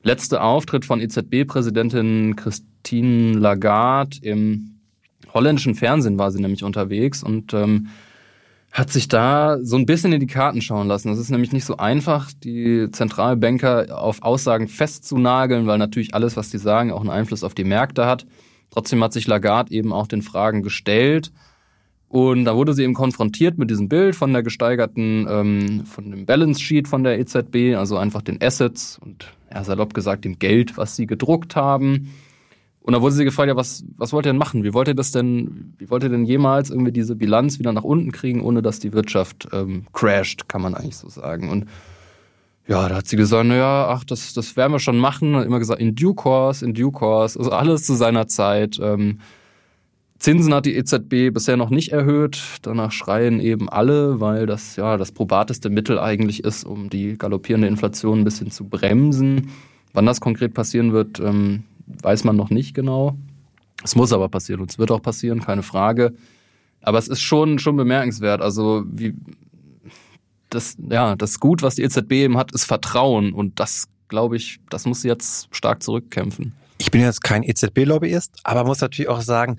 letzte 0.02 0.42
Auftritt 0.42 0.84
von 0.84 1.00
EZB-Präsidentin 1.00 2.36
Christine 2.36 3.38
Lagarde 3.38 4.18
im 4.22 4.74
holländischen 5.32 5.74
Fernsehen 5.74 6.18
war 6.18 6.30
sie 6.30 6.40
nämlich 6.40 6.62
unterwegs 6.62 7.22
und 7.22 7.52
ähm, 7.54 7.88
hat 8.75 8.90
sich 8.90 9.07
da 9.07 9.59
so 9.62 9.76
ein 9.76 9.87
bisschen 9.87 10.12
in 10.12 10.19
die 10.19 10.26
Karten 10.26 10.61
schauen 10.61 10.88
lassen. 10.88 11.09
Das 11.09 11.21
ist 11.21 11.31
nämlich 11.31 11.52
nicht 11.52 11.64
so 11.64 11.76
einfach, 11.76 12.33
die 12.33 12.88
Zentralbanker 12.90 13.97
auf 13.97 14.23
Aussagen 14.23 14.66
festzunageln, 14.66 15.69
weil 15.69 15.78
natürlich 15.78 16.12
alles, 16.12 16.37
was 16.37 16.50
die 16.50 16.59
sagen, 16.59 16.90
auch 16.90 17.00
einen 17.00 17.11
Einfluss 17.11 17.45
auf 17.45 17.54
die 17.54 17.62
Märkte 17.62 18.04
hat. 18.04 18.26
Trotzdem 18.71 19.02
hat 19.04 19.12
sich 19.12 19.28
Lagarde 19.28 19.73
eben 19.73 19.93
auch 19.93 20.09
den 20.09 20.23
Fragen 20.23 20.62
gestellt. 20.62 21.31
Und 22.09 22.47
da 22.47 22.57
wurde 22.57 22.75
sie 22.75 22.83
eben 22.83 22.95
konfrontiert 22.95 23.59
mit 23.59 23.71
diesem 23.71 23.88
Bild 23.88 24.16
von 24.16 24.33
der 24.33 24.43
gesteigerten, 24.43 25.26
ähm, 25.31 25.87
von 25.87 26.11
dem 26.11 26.26
Balance 26.26 26.61
Sheet 26.61 26.88
von 26.88 27.04
der 27.04 27.21
EZB, 27.21 27.76
also 27.76 27.97
einfach 27.97 28.23
den 28.23 28.43
Assets 28.43 28.99
und 28.99 29.33
ja, 29.52 29.62
salopp 29.62 29.95
gesagt 29.95 30.25
dem 30.25 30.40
Geld, 30.40 30.76
was 30.76 30.97
sie 30.97 31.07
gedruckt 31.07 31.54
haben. 31.54 32.12
Und 32.86 32.92
da 32.92 33.00
wurde 33.00 33.14
sie 33.14 33.24
gefragt, 33.24 33.48
ja, 33.48 33.56
was, 33.56 33.82
was 33.96 34.12
wollt 34.12 34.26
ihr 34.26 34.32
denn 34.32 34.38
machen? 34.38 34.62
Wie 34.62 34.74
wollt 34.74 34.88
ihr 34.88 34.94
das 34.94 35.10
denn, 35.10 35.72
wie 35.78 35.88
wollt 35.88 36.02
ihr 36.02 36.10
denn 36.10 36.26
jemals 36.26 36.68
irgendwie 36.68 36.92
diese 36.92 37.16
Bilanz 37.16 37.58
wieder 37.58 37.72
nach 37.72 37.82
unten 37.82 38.12
kriegen, 38.12 38.42
ohne 38.42 38.60
dass 38.60 38.78
die 38.78 38.92
Wirtschaft 38.92 39.48
ähm, 39.52 39.86
crasht, 39.94 40.50
kann 40.50 40.60
man 40.60 40.74
eigentlich 40.74 40.98
so 40.98 41.08
sagen. 41.08 41.48
Und 41.48 41.64
ja, 42.68 42.86
da 42.86 42.96
hat 42.96 43.08
sie 43.08 43.16
gesagt, 43.16 43.46
naja, 43.46 43.88
ach, 43.88 44.04
das, 44.04 44.34
das 44.34 44.54
werden 44.58 44.72
wir 44.72 44.80
schon 44.80 44.98
machen. 44.98 45.34
Hat 45.34 45.46
immer 45.46 45.60
gesagt, 45.60 45.80
in 45.80 45.94
due 45.94 46.14
course, 46.14 46.62
in 46.62 46.74
due 46.74 46.92
course, 46.92 47.38
also 47.38 47.52
alles 47.52 47.86
zu 47.86 47.94
seiner 47.94 48.26
Zeit. 48.26 48.78
Ähm, 48.82 49.20
Zinsen 50.18 50.52
hat 50.52 50.66
die 50.66 50.76
EZB 50.76 51.32
bisher 51.32 51.56
noch 51.56 51.70
nicht 51.70 51.90
erhöht. 51.90 52.42
Danach 52.60 52.92
schreien 52.92 53.40
eben 53.40 53.70
alle, 53.70 54.20
weil 54.20 54.44
das 54.44 54.76
ja 54.76 54.98
das 54.98 55.10
probateste 55.10 55.70
Mittel 55.70 55.98
eigentlich 55.98 56.44
ist, 56.44 56.64
um 56.64 56.90
die 56.90 57.16
galoppierende 57.16 57.66
Inflation 57.66 58.20
ein 58.20 58.24
bisschen 58.24 58.50
zu 58.50 58.68
bremsen. 58.68 59.50
Wann 59.94 60.04
das 60.04 60.20
konkret 60.20 60.52
passieren 60.52 60.92
wird, 60.92 61.18
ähm, 61.18 61.64
weiß 61.86 62.24
man 62.24 62.36
noch 62.36 62.50
nicht 62.50 62.74
genau. 62.74 63.16
Es 63.82 63.96
muss 63.96 64.12
aber 64.12 64.28
passieren 64.28 64.60
und 64.60 64.70
es 64.70 64.78
wird 64.78 64.90
auch 64.90 65.02
passieren, 65.02 65.40
keine 65.40 65.62
Frage. 65.62 66.14
Aber 66.80 66.98
es 66.98 67.08
ist 67.08 67.20
schon, 67.20 67.58
schon 67.58 67.76
bemerkenswert. 67.76 68.40
Also, 68.40 68.84
wie, 68.86 69.14
das, 70.50 70.76
ja, 70.90 71.16
das 71.16 71.40
Gut, 71.40 71.62
was 71.62 71.74
die 71.74 71.82
EZB 71.82 72.12
eben 72.12 72.36
hat, 72.36 72.52
ist 72.52 72.64
Vertrauen. 72.64 73.32
Und 73.32 73.60
das, 73.60 73.88
glaube 74.08 74.36
ich, 74.36 74.60
das 74.70 74.86
muss 74.86 75.02
sie 75.02 75.08
jetzt 75.08 75.48
stark 75.50 75.82
zurückkämpfen. 75.82 76.52
Ich 76.78 76.90
bin 76.90 77.00
jetzt 77.00 77.22
kein 77.22 77.42
EZB-Lobbyist, 77.42 78.40
aber 78.44 78.64
muss 78.64 78.80
natürlich 78.80 79.08
auch 79.08 79.20
sagen, 79.20 79.58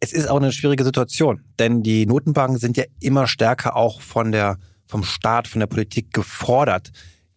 es 0.00 0.12
ist 0.12 0.28
auch 0.28 0.36
eine 0.36 0.52
schwierige 0.52 0.84
Situation. 0.84 1.42
Denn 1.58 1.82
die 1.82 2.06
Notenbanken 2.06 2.58
sind 2.58 2.76
ja 2.76 2.84
immer 3.00 3.26
stärker 3.26 3.76
auch 3.76 4.00
von 4.00 4.32
der, 4.32 4.58
vom 4.86 5.02
Staat, 5.04 5.46
von 5.46 5.60
der 5.60 5.66
Politik 5.66 6.12
gefordert, 6.12 6.90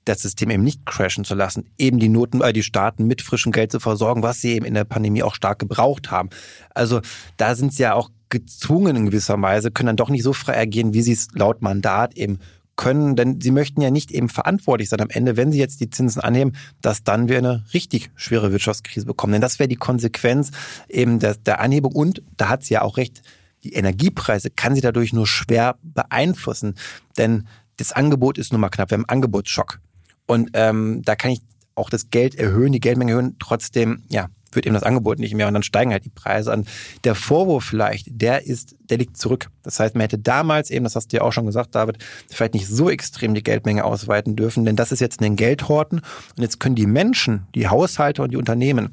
das 0.05 0.21
System 0.21 0.49
eben 0.49 0.63
nicht 0.63 0.85
crashen 0.85 1.23
zu 1.23 1.35
lassen, 1.35 1.69
eben 1.77 1.99
die 1.99 2.09
Noten, 2.09 2.41
äh, 2.41 2.53
die 2.53 2.63
Staaten 2.63 3.05
mit 3.05 3.21
frischem 3.21 3.51
Geld 3.51 3.71
zu 3.71 3.79
versorgen, 3.79 4.23
was 4.23 4.41
sie 4.41 4.53
eben 4.53 4.65
in 4.65 4.73
der 4.73 4.83
Pandemie 4.83 5.23
auch 5.23 5.35
stark 5.35 5.59
gebraucht 5.59 6.11
haben. 6.11 6.29
Also 6.73 7.01
da 7.37 7.55
sind 7.55 7.73
sie 7.73 7.83
ja 7.83 7.93
auch 7.93 8.09
gezwungen 8.29 8.95
in 8.95 9.05
gewisser 9.05 9.39
Weise, 9.41 9.71
können 9.71 9.87
dann 9.87 9.97
doch 9.97 10.09
nicht 10.09 10.23
so 10.23 10.33
frei 10.33 10.59
agieren, 10.59 10.93
wie 10.93 11.01
sie 11.01 11.13
es 11.13 11.27
laut 11.33 11.61
Mandat 11.61 12.15
eben 12.15 12.39
können, 12.75 13.15
denn 13.15 13.39
sie 13.39 13.51
möchten 13.51 13.81
ja 13.81 13.91
nicht 13.91 14.11
eben 14.11 14.29
verantwortlich 14.29 14.89
sein 14.89 15.01
am 15.01 15.09
Ende, 15.09 15.37
wenn 15.37 15.51
sie 15.51 15.59
jetzt 15.59 15.79
die 15.79 15.91
Zinsen 15.91 16.21
annehmen, 16.21 16.55
dass 16.81 17.03
dann 17.03 17.29
wir 17.29 17.37
eine 17.37 17.63
richtig 17.73 18.09
schwere 18.15 18.51
Wirtschaftskrise 18.51 19.05
bekommen. 19.05 19.33
Denn 19.33 19.41
das 19.41 19.59
wäre 19.59 19.67
die 19.67 19.75
Konsequenz 19.75 20.49
eben 20.89 21.19
der, 21.19 21.35
der 21.35 21.59
Anhebung 21.59 21.93
und 21.93 22.23
da 22.35 22.49
hat 22.49 22.63
sie 22.63 22.73
ja 22.73 22.81
auch 22.81 22.97
recht, 22.97 23.21
die 23.63 23.73
Energiepreise 23.73 24.49
kann 24.49 24.75
sie 24.75 24.81
dadurch 24.81 25.13
nur 25.13 25.27
schwer 25.27 25.77
beeinflussen, 25.83 26.73
denn 27.17 27.47
das 27.77 27.91
Angebot 27.91 28.37
ist 28.37 28.51
nun 28.51 28.61
mal 28.61 28.69
knapp. 28.69 28.91
Wir 28.91 28.95
haben 28.95 29.05
einen 29.05 29.17
Angebotsschock. 29.17 29.79
Und 30.25 30.51
ähm, 30.53 31.01
da 31.03 31.15
kann 31.15 31.31
ich 31.31 31.41
auch 31.75 31.89
das 31.89 32.09
Geld 32.09 32.35
erhöhen, 32.35 32.71
die 32.71 32.79
Geldmenge 32.79 33.11
erhöhen. 33.11 33.35
Trotzdem, 33.39 34.03
ja, 34.09 34.29
wird 34.55 34.65
eben 34.65 34.73
das 34.73 34.83
Angebot 34.83 35.19
nicht 35.19 35.33
mehr 35.33 35.47
und 35.47 35.53
dann 35.53 35.63
steigen 35.63 35.91
halt 35.91 36.05
die 36.05 36.09
Preise 36.09 36.51
an. 36.51 36.65
Der 37.03 37.15
Vorwurf 37.15 37.65
vielleicht, 37.65 38.07
der 38.09 38.45
ist, 38.45 38.75
der 38.89 38.97
liegt 38.97 39.17
zurück. 39.17 39.49
Das 39.63 39.79
heißt, 39.79 39.95
man 39.95 40.01
hätte 40.01 40.19
damals 40.19 40.69
eben, 40.69 40.83
das 40.83 40.95
hast 40.95 41.11
du 41.11 41.17
ja 41.17 41.23
auch 41.23 41.33
schon 41.33 41.45
gesagt, 41.45 41.75
David, 41.75 41.97
vielleicht 42.29 42.53
nicht 42.53 42.67
so 42.67 42.89
extrem 42.89 43.33
die 43.33 43.43
Geldmenge 43.43 43.83
ausweiten 43.83 44.35
dürfen, 44.35 44.65
denn 44.65 44.75
das 44.75 44.91
ist 44.91 44.99
jetzt 44.99 45.21
ein 45.21 45.35
Geldhorten 45.35 45.99
und 45.99 46.41
jetzt 46.41 46.59
können 46.59 46.75
die 46.75 46.87
Menschen, 46.87 47.47
die 47.55 47.67
Haushalte 47.67 48.21
und 48.21 48.31
die 48.31 48.37
Unternehmen 48.37 48.91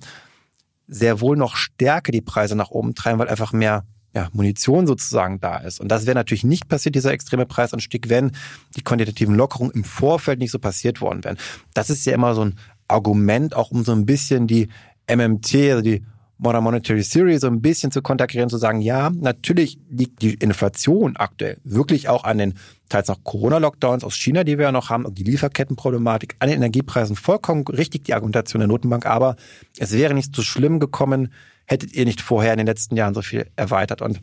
sehr 0.89 1.21
wohl 1.21 1.37
noch 1.37 1.57
stärker 1.57 2.11
die 2.11 2.21
Preise 2.21 2.57
nach 2.57 2.71
oben 2.71 2.95
treiben, 2.95 3.19
weil 3.19 3.29
einfach 3.29 3.53
mehr 3.53 3.85
ja, 4.15 4.29
Munition 4.33 4.87
sozusagen 4.87 5.41
da 5.41 5.59
ist. 5.59 5.81
Und 5.81 5.89
das 5.89 6.07
wäre 6.07 6.15
natürlich 6.15 6.45
nicht 6.45 6.69
passiert, 6.69 6.95
dieser 6.95 7.13
extreme 7.13 7.47
Preisanstieg, 7.47 8.09
wenn 8.09 8.33
die 8.77 8.83
quantitativen 8.83 9.35
Lockerungen 9.35 9.73
im 9.73 9.85
Vorfeld 9.85 10.41
nicht 10.41 10.51
so 10.51 10.59
passiert 10.59 11.01
worden 11.01 11.23
wären. 11.25 11.39
Das 11.75 11.91
ist 11.91 12.05
ja 12.07 12.15
immer 12.15 12.35
so 12.35 12.45
ein 12.45 12.57
Argument, 12.89 13.55
auch 13.55 13.71
um 13.71 13.85
so 13.85 13.93
ein 13.93 14.07
bisschen 14.07 14.47
die 14.47 14.69
MMT, 15.09 15.55
also 15.55 15.83
die 15.83 16.05
Modern 16.39 16.65
Monetary 16.65 17.03
Theory, 17.03 17.39
so 17.39 17.49
ein 17.49 17.61
bisschen 17.61 17.93
zu 17.93 18.01
konterkarieren, 18.01 18.49
zu 18.49 18.57
sagen, 18.57 18.81
ja, 18.81 19.11
natürlich 19.11 19.79
liegt 19.91 20.23
die 20.23 20.35
Inflation 20.35 21.17
aktuell 21.17 21.59
wirklich 21.65 22.09
auch 22.09 22.25
an 22.25 22.39
den 22.39 22.55
teils 22.89 23.09
noch 23.09 23.23
Corona-Lockdowns 23.23 24.05
aus 24.05 24.17
China, 24.17 24.43
die 24.43 24.57
wir 24.57 24.67
ja 24.67 24.73
noch 24.73 24.89
haben, 24.89 25.05
und 25.05 25.19
die 25.19 25.23
Lieferkettenproblematik, 25.23 26.37
an 26.39 26.49
den 26.49 26.57
Energiepreisen 26.57 27.15
vollkommen 27.15 27.65
richtig 27.67 28.05
die 28.05 28.15
Argumentation 28.15 28.61
der 28.61 28.69
Notenbank, 28.69 29.05
aber 29.05 29.37
es 29.79 29.93
wäre 29.93 30.15
nicht 30.15 30.35
so 30.35 30.41
schlimm 30.41 30.81
gekommen, 30.81 31.31
hättet 31.71 31.93
ihr 31.93 32.05
nicht 32.05 32.21
vorher 32.21 32.53
in 32.53 32.59
den 32.59 32.67
letzten 32.67 32.97
Jahren 32.97 33.15
so 33.15 33.23
viel 33.23 33.47
erweitert. 33.55 34.03
Und 34.03 34.21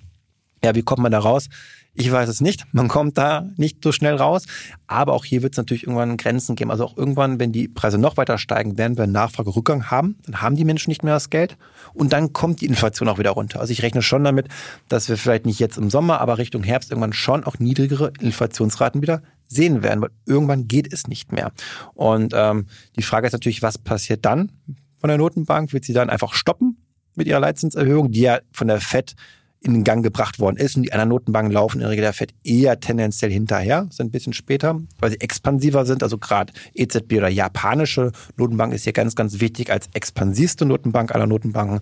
ja, 0.64 0.76
wie 0.76 0.82
kommt 0.82 1.02
man 1.02 1.14
da 1.14 1.20
raus? 1.20 1.48
Ich 1.94 2.12
weiß 2.12 2.28
es 2.28 2.42
nicht. 2.42 2.66
Man 2.74 2.90
kommt 2.90 3.18
da 3.18 3.50
nicht 3.56 3.82
so 3.82 3.94
schnell 3.94 4.16
raus. 4.16 4.46
Aber 4.86 5.14
auch 5.14 5.24
hier 5.24 5.44
wird 5.44 5.54
es 5.54 5.58
natürlich 5.58 5.84
irgendwann 5.84 6.18
Grenzen 6.18 6.58
geben. 6.58 6.72
Also 6.72 6.84
auch 6.84 6.98
irgendwann, 6.98 7.40
wenn 7.40 7.54
die 7.54 7.70
Preise 7.70 7.98
noch 7.98 8.18
weiter 8.18 8.38
steigen, 8.38 8.78
werden 8.78 8.98
wir 8.98 9.06
einen 9.06 9.14
Nachfragerückgang 9.14 9.90
haben. 9.90 10.18
Dann 10.26 10.42
haben 10.42 10.58
die 10.58 10.66
Menschen 10.66 10.90
nicht 10.90 11.04
mehr 11.04 11.14
das 11.14 11.30
Geld. 11.30 11.58
Und 11.94 12.12
dann 12.12 12.34
kommt 12.34 12.60
die 12.60 12.66
Inflation 12.66 13.08
auch 13.08 13.18
wieder 13.18 13.32
runter. 13.32 13.62
Also 13.62 13.72
ich 13.72 13.82
rechne 13.82 14.02
schon 14.02 14.26
damit, 14.26 14.50
dass 14.90 15.08
wir 15.08 15.18
vielleicht 15.18 15.46
nicht 15.46 15.60
jetzt 15.60 15.78
im 15.78 15.90
Sommer, 15.90 16.20
aber 16.20 16.38
Richtung 16.38 16.64
Herbst 16.64 16.92
irgendwann 16.92 17.14
schon 17.14 17.46
auch 17.46 17.60
niedrigere 17.60 18.12
Inflationsraten 18.20 19.02
wieder 19.02 19.22
sehen 19.48 19.84
werden. 19.84 20.02
Weil 20.02 20.12
irgendwann 20.26 20.68
geht 20.68 20.92
es 20.92 21.08
nicht 21.08 21.32
mehr. 21.32 21.54
Und 21.94 22.34
ähm, 22.36 22.68
die 22.98 23.04
Frage 23.04 23.26
ist 23.26 23.34
natürlich, 23.34 23.62
was 23.62 23.78
passiert 23.78 24.26
dann 24.26 24.52
von 24.98 25.08
der 25.08 25.18
Notenbank? 25.18 25.72
Wird 25.72 25.86
sie 25.86 25.94
dann 25.94 26.10
einfach 26.10 26.34
stoppen? 26.34 26.78
Mit 27.18 27.28
ihrer 27.28 27.40
Leitzinserhöhung, 27.40 28.12
die 28.12 28.22
ja 28.22 28.40
von 28.52 28.68
der 28.68 28.80
FED 28.80 29.16
in 29.62 29.84
Gang 29.84 30.04
gebracht 30.04 30.40
worden 30.40 30.58
ist. 30.58 30.78
Und 30.78 30.84
die 30.84 30.94
anderen 30.94 31.10
Notenbanken 31.10 31.52
laufen 31.52 31.78
in 31.78 31.82
der 31.82 31.90
Regel 31.90 32.04
der 32.04 32.14
FED 32.14 32.34
eher 32.44 32.80
tendenziell 32.80 33.32
hinterher, 33.32 33.88
sind 33.90 34.08
ein 34.08 34.12
bisschen 34.12 34.34
später, 34.34 34.80
weil 35.00 35.12
sie 35.12 35.20
expansiver 35.20 35.86
sind. 35.86 36.04
Also 36.04 36.18
gerade 36.18 36.54
EZB 36.74 37.14
oder 37.14 37.30
japanische 37.30 38.12
Notenbank 38.38 38.74
ist 38.74 38.84
hier 38.84 38.94
ganz, 38.94 39.16
ganz 39.16 39.40
wichtig 39.40 39.72
als 39.72 39.90
expansivste 39.94 40.66
Notenbank 40.66 41.14
aller 41.14 41.28
Notenbanken. 41.28 41.80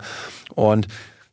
Und 0.54 0.88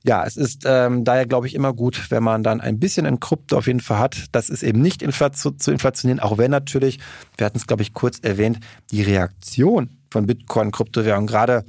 ja, 0.06 0.26
es 0.26 0.36
ist 0.36 0.64
ähm, 0.66 1.06
daher, 1.06 1.26
glaube 1.26 1.48
ich, 1.48 1.56
immer 1.56 1.74
gut, 1.74 2.12
wenn 2.12 2.24
man 2.24 2.44
dann 2.44 2.60
ein 2.60 2.78
bisschen 2.78 3.06
ein 3.06 3.22
Krypto 3.22 3.58
auf 3.58 3.68
jeden 3.68 3.80
Fall 3.80 4.00
hat. 4.00 4.26
Das 4.34 4.50
ist 4.50 4.62
eben 4.62 4.82
nicht 4.82 5.02
inflation, 5.02 5.58
zu 5.58 5.72
inflationieren, 5.72 6.20
auch 6.20 6.38
wenn 6.38 6.52
natürlich, 6.52 7.00
wir 7.38 7.46
hatten 7.46 7.58
es, 7.58 7.68
glaube 7.68 7.84
ich, 7.84 7.94
kurz 7.94 8.20
erwähnt, 8.20 8.60
die 8.92 9.02
Reaktion 9.02 9.92
von 10.12 10.28
Bitcoin, 10.28 10.72
Kryptowährungen 10.72 11.28
gerade 11.28 11.64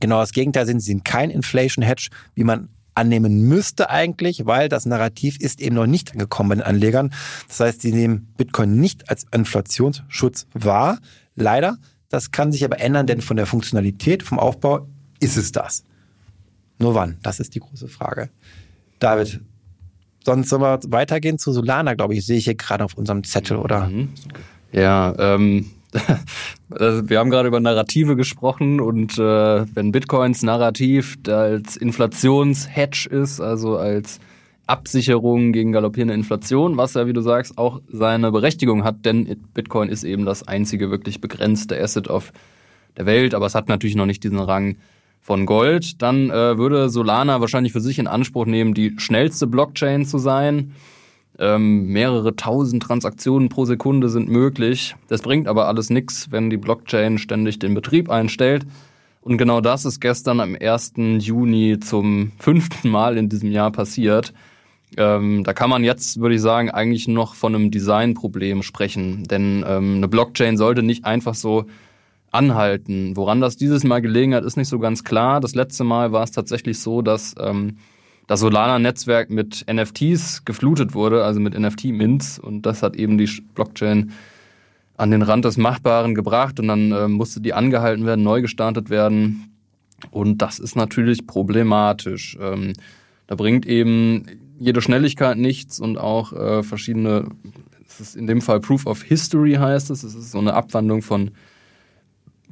Genau 0.00 0.20
das 0.20 0.32
Gegenteil 0.32 0.66
sind, 0.66 0.80
sie 0.80 0.92
sind 0.92 1.04
kein 1.04 1.30
Inflation 1.30 1.84
Hedge, 1.84 2.08
wie 2.34 2.44
man 2.44 2.68
annehmen 2.96 3.42
müsste 3.42 3.90
eigentlich, 3.90 4.46
weil 4.46 4.68
das 4.68 4.86
Narrativ 4.86 5.38
ist 5.38 5.60
eben 5.60 5.76
noch 5.76 5.86
nicht 5.86 6.12
angekommen 6.12 6.48
bei 6.48 6.54
den 6.56 6.64
Anlegern. 6.64 7.12
Das 7.48 7.60
heißt, 7.60 7.82
sie 7.82 7.92
nehmen 7.92 8.32
Bitcoin 8.36 8.80
nicht 8.80 9.10
als 9.10 9.26
Inflationsschutz 9.32 10.46
wahr. 10.54 10.98
Leider. 11.34 11.76
Das 12.08 12.30
kann 12.30 12.52
sich 12.52 12.64
aber 12.64 12.80
ändern, 12.80 13.06
denn 13.06 13.20
von 13.20 13.36
der 13.36 13.46
Funktionalität, 13.46 14.22
vom 14.22 14.38
Aufbau 14.38 14.86
ist 15.20 15.36
es 15.36 15.52
das. 15.52 15.84
Nur 16.78 16.94
wann? 16.94 17.18
Das 17.22 17.40
ist 17.40 17.54
die 17.54 17.60
große 17.60 17.88
Frage. 17.88 18.30
David, 18.98 19.40
sonst 20.24 20.48
sollen 20.48 20.62
wir 20.62 20.80
weitergehen 20.88 21.38
zu 21.38 21.52
Solana, 21.52 21.94
glaube 21.94 22.14
ich, 22.14 22.24
sehe 22.24 22.38
ich 22.38 22.44
hier 22.44 22.54
gerade 22.54 22.84
auf 22.84 22.94
unserem 22.94 23.24
Zettel, 23.24 23.56
oder? 23.56 23.88
Mhm. 23.88 24.10
Ja, 24.72 25.14
ähm, 25.18 25.70
wir 26.68 27.18
haben 27.18 27.30
gerade 27.30 27.48
über 27.48 27.60
Narrative 27.60 28.16
gesprochen 28.16 28.80
und 28.80 29.18
äh, 29.18 29.66
wenn 29.74 29.92
Bitcoins 29.92 30.42
Narrativ 30.42 31.16
als 31.28 31.76
Inflationshedge 31.76 33.08
ist, 33.08 33.40
also 33.40 33.76
als 33.76 34.18
Absicherung 34.66 35.52
gegen 35.52 35.70
galoppierende 35.70 36.14
Inflation, 36.14 36.76
was 36.76 36.94
ja, 36.94 37.06
wie 37.06 37.12
du 37.12 37.20
sagst, 37.20 37.56
auch 37.56 37.80
seine 37.88 38.32
Berechtigung 38.32 38.82
hat, 38.82 39.04
denn 39.04 39.36
Bitcoin 39.54 39.88
ist 39.88 40.02
eben 40.02 40.24
das 40.24 40.48
einzige 40.48 40.90
wirklich 40.90 41.20
begrenzte 41.20 41.80
Asset 41.80 42.10
auf 42.10 42.32
der 42.96 43.06
Welt, 43.06 43.34
aber 43.34 43.46
es 43.46 43.54
hat 43.54 43.68
natürlich 43.68 43.94
noch 43.94 44.06
nicht 44.06 44.24
diesen 44.24 44.40
Rang 44.40 44.76
von 45.20 45.46
Gold. 45.46 46.02
Dann 46.02 46.30
äh, 46.30 46.58
würde 46.58 46.88
Solana 46.88 47.40
wahrscheinlich 47.40 47.72
für 47.72 47.80
sich 47.80 47.98
in 47.98 48.06
Anspruch 48.06 48.46
nehmen, 48.46 48.74
die 48.74 48.94
schnellste 48.98 49.46
Blockchain 49.46 50.04
zu 50.04 50.18
sein. 50.18 50.72
Ähm, 51.38 51.86
mehrere 51.88 52.34
tausend 52.34 52.82
Transaktionen 52.82 53.48
pro 53.48 53.66
Sekunde 53.66 54.08
sind 54.08 54.28
möglich. 54.28 54.96
Das 55.08 55.20
bringt 55.20 55.48
aber 55.48 55.68
alles 55.68 55.90
nichts, 55.90 56.30
wenn 56.30 56.48
die 56.48 56.56
Blockchain 56.56 57.18
ständig 57.18 57.58
den 57.58 57.74
Betrieb 57.74 58.08
einstellt. 58.08 58.66
Und 59.20 59.38
genau 59.38 59.60
das 59.60 59.84
ist 59.84 60.00
gestern 60.00 60.40
am 60.40 60.56
1. 60.58 60.94
Juni 61.18 61.78
zum 61.80 62.32
fünften 62.38 62.88
Mal 62.88 63.18
in 63.18 63.28
diesem 63.28 63.50
Jahr 63.50 63.70
passiert. 63.70 64.32
Ähm, 64.96 65.44
da 65.44 65.52
kann 65.52 65.68
man 65.68 65.84
jetzt, 65.84 66.20
würde 66.20 66.36
ich 66.36 66.40
sagen, 66.40 66.70
eigentlich 66.70 67.08
noch 67.08 67.34
von 67.34 67.54
einem 67.54 67.70
Designproblem 67.70 68.62
sprechen. 68.62 69.24
Denn 69.24 69.64
ähm, 69.66 69.96
eine 69.96 70.08
Blockchain 70.08 70.56
sollte 70.56 70.82
nicht 70.82 71.04
einfach 71.04 71.34
so 71.34 71.66
anhalten. 72.30 73.16
Woran 73.16 73.40
das 73.40 73.56
dieses 73.56 73.84
Mal 73.84 74.00
gelegen 74.00 74.34
hat, 74.34 74.44
ist 74.44 74.56
nicht 74.56 74.68
so 74.68 74.78
ganz 74.78 75.04
klar. 75.04 75.40
Das 75.40 75.54
letzte 75.54 75.84
Mal 75.84 76.12
war 76.12 76.22
es 76.22 76.30
tatsächlich 76.30 76.78
so, 76.78 77.02
dass 77.02 77.34
ähm, 77.38 77.78
das 78.26 78.40
Solana-Netzwerk 78.40 79.30
mit 79.30 79.64
NFTs 79.70 80.44
geflutet 80.44 80.94
wurde, 80.94 81.24
also 81.24 81.38
mit 81.40 81.58
NFT-Mints. 81.58 82.38
Und 82.38 82.62
das 82.62 82.82
hat 82.82 82.96
eben 82.96 83.18
die 83.18 83.30
Blockchain 83.54 84.12
an 84.96 85.10
den 85.10 85.22
Rand 85.22 85.44
des 85.44 85.56
Machbaren 85.56 86.14
gebracht 86.14 86.58
und 86.58 86.68
dann 86.68 86.90
äh, 86.92 87.08
musste 87.08 87.40
die 87.40 87.52
angehalten 87.52 88.06
werden, 88.06 88.24
neu 88.24 88.40
gestartet 88.40 88.90
werden. 88.90 89.52
Und 90.10 90.42
das 90.42 90.58
ist 90.58 90.74
natürlich 90.74 91.26
problematisch. 91.26 92.36
Ähm, 92.40 92.72
da 93.26 93.34
bringt 93.34 93.66
eben 93.66 94.24
jede 94.58 94.80
Schnelligkeit 94.80 95.36
nichts 95.36 95.80
und 95.80 95.98
auch 95.98 96.32
äh, 96.32 96.62
verschiedene, 96.62 97.28
es 97.86 98.00
ist 98.00 98.16
in 98.16 98.26
dem 98.26 98.40
Fall 98.40 98.60
Proof 98.60 98.86
of 98.86 99.02
History 99.02 99.54
heißt 99.54 99.90
es, 99.90 100.02
es 100.02 100.14
ist 100.14 100.30
so 100.30 100.38
eine 100.38 100.54
Abwandlung 100.54 101.02
von 101.02 101.30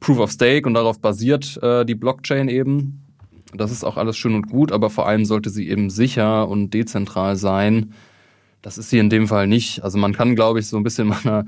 Proof 0.00 0.18
of 0.18 0.30
Stake 0.30 0.66
und 0.66 0.74
darauf 0.74 1.00
basiert 1.00 1.58
äh, 1.62 1.84
die 1.84 1.94
Blockchain 1.94 2.48
eben. 2.48 3.03
Das 3.52 3.70
ist 3.70 3.84
auch 3.84 3.96
alles 3.96 4.16
schön 4.16 4.34
und 4.34 4.48
gut, 4.48 4.72
aber 4.72 4.90
vor 4.90 5.06
allem 5.06 5.24
sollte 5.24 5.50
sie 5.50 5.68
eben 5.68 5.90
sicher 5.90 6.48
und 6.48 6.70
dezentral 6.74 7.36
sein. 7.36 7.92
Das 8.62 8.78
ist 8.78 8.90
sie 8.90 8.98
in 8.98 9.10
dem 9.10 9.28
Fall 9.28 9.46
nicht. 9.46 9.84
Also 9.84 9.98
man 9.98 10.14
kann, 10.14 10.34
glaube 10.34 10.58
ich, 10.58 10.66
so 10.66 10.76
ein 10.76 10.82
bisschen 10.82 11.08
meiner, 11.24 11.44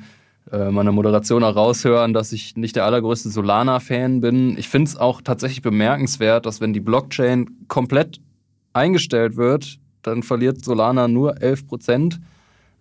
äh, 0.52 0.70
meiner 0.70 0.92
Moderation 0.92 1.42
auch 1.42 1.56
raushören, 1.56 2.12
dass 2.12 2.32
ich 2.32 2.56
nicht 2.56 2.76
der 2.76 2.84
allergrößte 2.84 3.30
Solana-Fan 3.30 4.20
bin. 4.20 4.56
Ich 4.58 4.68
finde 4.68 4.90
es 4.90 4.96
auch 4.96 5.22
tatsächlich 5.22 5.62
bemerkenswert, 5.62 6.46
dass 6.46 6.60
wenn 6.60 6.72
die 6.72 6.80
Blockchain 6.80 7.48
komplett 7.68 8.20
eingestellt 8.72 9.36
wird, 9.36 9.78
dann 10.02 10.22
verliert 10.22 10.64
Solana 10.64 11.08
nur 11.08 11.40
11 11.42 11.66
Prozent. 11.66 12.20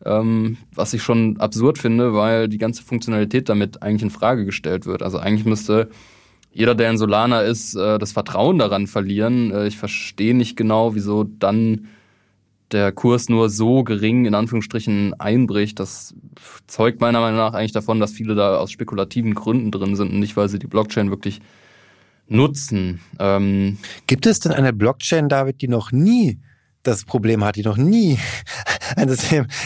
Ähm, 0.04 0.58
was 0.74 0.94
ich 0.94 1.02
schon 1.02 1.40
absurd 1.40 1.78
finde, 1.78 2.14
weil 2.14 2.50
die 2.50 2.58
ganze 2.58 2.84
Funktionalität 2.84 3.48
damit 3.48 3.82
eigentlich 3.82 4.04
in 4.04 4.10
Frage 4.10 4.46
gestellt 4.46 4.86
wird. 4.86 5.02
Also 5.02 5.18
eigentlich 5.18 5.46
müsste 5.46 5.90
jeder, 6.56 6.74
der 6.74 6.90
in 6.90 6.98
Solana 6.98 7.42
ist, 7.42 7.76
äh, 7.76 8.00
das 8.00 8.14
Vertrauen 8.14 8.58
daran 8.58 8.88
verlieren. 8.88 9.52
Äh, 9.52 9.68
ich 9.68 9.78
verstehe 9.78 10.34
nicht 10.34 10.56
genau, 10.56 10.96
wieso 10.96 11.26
dann 11.26 11.90
der 12.72 12.94
Kurs 12.94 13.28
nur 13.28 13.50
so 13.50 13.84
gering 13.84 14.26
in 14.26 14.34
Anführungsstrichen 14.34 15.20
einbricht. 15.20 15.80
Das 15.82 16.16
zeugt 16.66 17.02
meiner 17.02 17.20
Meinung 17.20 17.38
nach 17.38 17.54
eigentlich 17.54 17.74
davon, 17.74 18.00
dass 18.00 18.14
viele 18.14 18.36
da 18.36 18.58
aus 18.58 18.72
spekulativen 18.72 19.36
Gründen 19.36 19.70
drin 19.70 19.98
sind 19.98 20.14
und 20.14 20.20
nicht, 20.20 20.38
weil 20.38 20.48
sie 20.48 20.58
die 20.58 20.68
Blockchain 20.68 21.10
wirklich 21.10 21.42
nutzen. 22.28 23.02
Ähm 23.20 23.78
Gibt 24.08 24.26
es 24.26 24.40
denn 24.40 24.54
eine 24.54 24.72
Blockchain, 24.72 25.28
David, 25.28 25.62
die 25.62 25.68
noch 25.68 25.92
nie 25.92 26.40
das 26.84 27.04
Problem 27.04 27.44
hat, 27.44 27.58
die 27.58 27.64
noch 27.64 27.78
nie 27.78 28.18
Also 28.96 29.16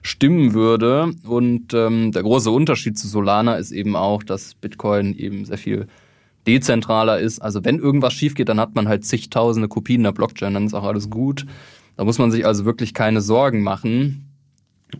stimmen 0.02 0.52
würde. 0.52 1.12
Und 1.24 1.74
ähm, 1.74 2.12
der 2.12 2.22
große 2.22 2.50
Unterschied 2.50 2.98
zu 2.98 3.08
Solana 3.08 3.54
ist 3.54 3.70
eben 3.70 3.96
auch, 3.96 4.22
dass 4.22 4.54
Bitcoin 4.54 5.14
eben 5.14 5.44
sehr 5.44 5.58
viel 5.58 5.86
dezentraler 6.46 7.20
ist. 7.20 7.40
Also 7.40 7.64
wenn 7.64 7.78
irgendwas 7.78 8.12
schief 8.12 8.34
geht, 8.34 8.48
dann 8.48 8.60
hat 8.60 8.74
man 8.74 8.88
halt 8.88 9.04
zigtausende 9.04 9.68
Kopien 9.68 10.02
der 10.02 10.12
Blockchain, 10.12 10.54
dann 10.54 10.66
ist 10.66 10.74
auch 10.74 10.84
alles 10.84 11.08
gut. 11.08 11.46
Da 11.96 12.04
muss 12.04 12.18
man 12.18 12.30
sich 12.30 12.46
also 12.46 12.64
wirklich 12.64 12.94
keine 12.94 13.20
Sorgen 13.20 13.62
machen. 13.62 14.28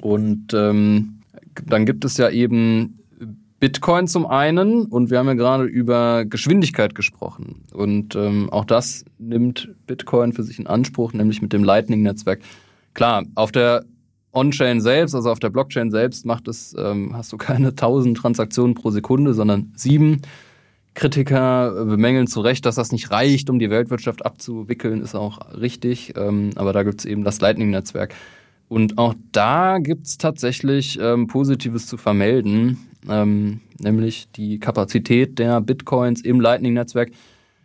Und 0.01 0.55
ähm, 0.55 1.21
dann 1.67 1.85
gibt 1.85 2.05
es 2.05 2.17
ja 2.17 2.31
eben 2.31 3.02
Bitcoin 3.63 4.09
zum 4.09 4.27
einen 4.27 4.87
und 4.87 5.11
wir 5.13 5.21
haben 5.21 5.29
ja 5.29 5.35
gerade 5.35 5.63
über 5.63 6.25
Geschwindigkeit 6.25 6.97
gesprochen. 6.97 7.63
Und 7.73 8.17
ähm, 8.17 8.51
auch 8.51 8.65
das 8.65 9.05
nimmt 9.21 9.69
Bitcoin 9.87 10.33
für 10.33 10.43
sich 10.43 10.59
in 10.59 10.67
Anspruch, 10.67 11.13
nämlich 11.13 11.41
mit 11.41 11.53
dem 11.53 11.63
Lightning-Netzwerk. 11.63 12.41
Klar, 12.93 13.23
auf 13.37 13.53
der 13.53 13.85
On-Chain 14.33 14.81
selbst, 14.81 15.15
also 15.15 15.31
auf 15.31 15.39
der 15.39 15.51
Blockchain 15.51 15.93
selbst, 15.93 16.27
macht 16.27 16.49
es, 16.49 16.75
ähm, 16.77 17.15
hast 17.15 17.33
du 17.33 17.37
keine 17.37 17.69
1000 17.79 18.19
Transaktionen 18.19 18.75
pro 18.75 18.91
Sekunde, 18.91 19.33
sondern 19.33 19.73
sieben. 19.77 20.23
Kritiker 20.95 21.85
bemängeln 21.85 22.27
zu 22.27 22.41
Recht, 22.41 22.67
dass 22.67 22.75
das 22.75 22.91
nicht 22.91 23.13
reicht, 23.13 23.49
um 23.49 23.61
die 23.61 23.71
Weltwirtschaft 23.71 24.27
abzuwickeln, 24.27 25.03
ist 25.03 25.15
auch 25.15 25.39
richtig. 25.57 26.15
Ähm, 26.17 26.51
aber 26.57 26.73
da 26.73 26.83
gibt 26.83 26.99
es 26.99 27.05
eben 27.05 27.23
das 27.23 27.41
Lightning-Netzwerk. 27.41 28.13
Und 28.67 28.99
auch 28.99 29.15
da 29.31 29.79
gibt 29.79 30.09
es 30.09 30.19
tatsächlich 30.19 30.99
ähm, 31.01 31.29
Positives 31.29 31.87
zu 31.87 31.97
vermelden, 31.97 32.89
ähm, 33.09 33.61
nämlich 33.79 34.31
die 34.33 34.59
Kapazität 34.59 35.39
der 35.39 35.61
Bitcoins 35.61 36.21
im 36.21 36.41
Lightning-Netzwerk 36.41 37.11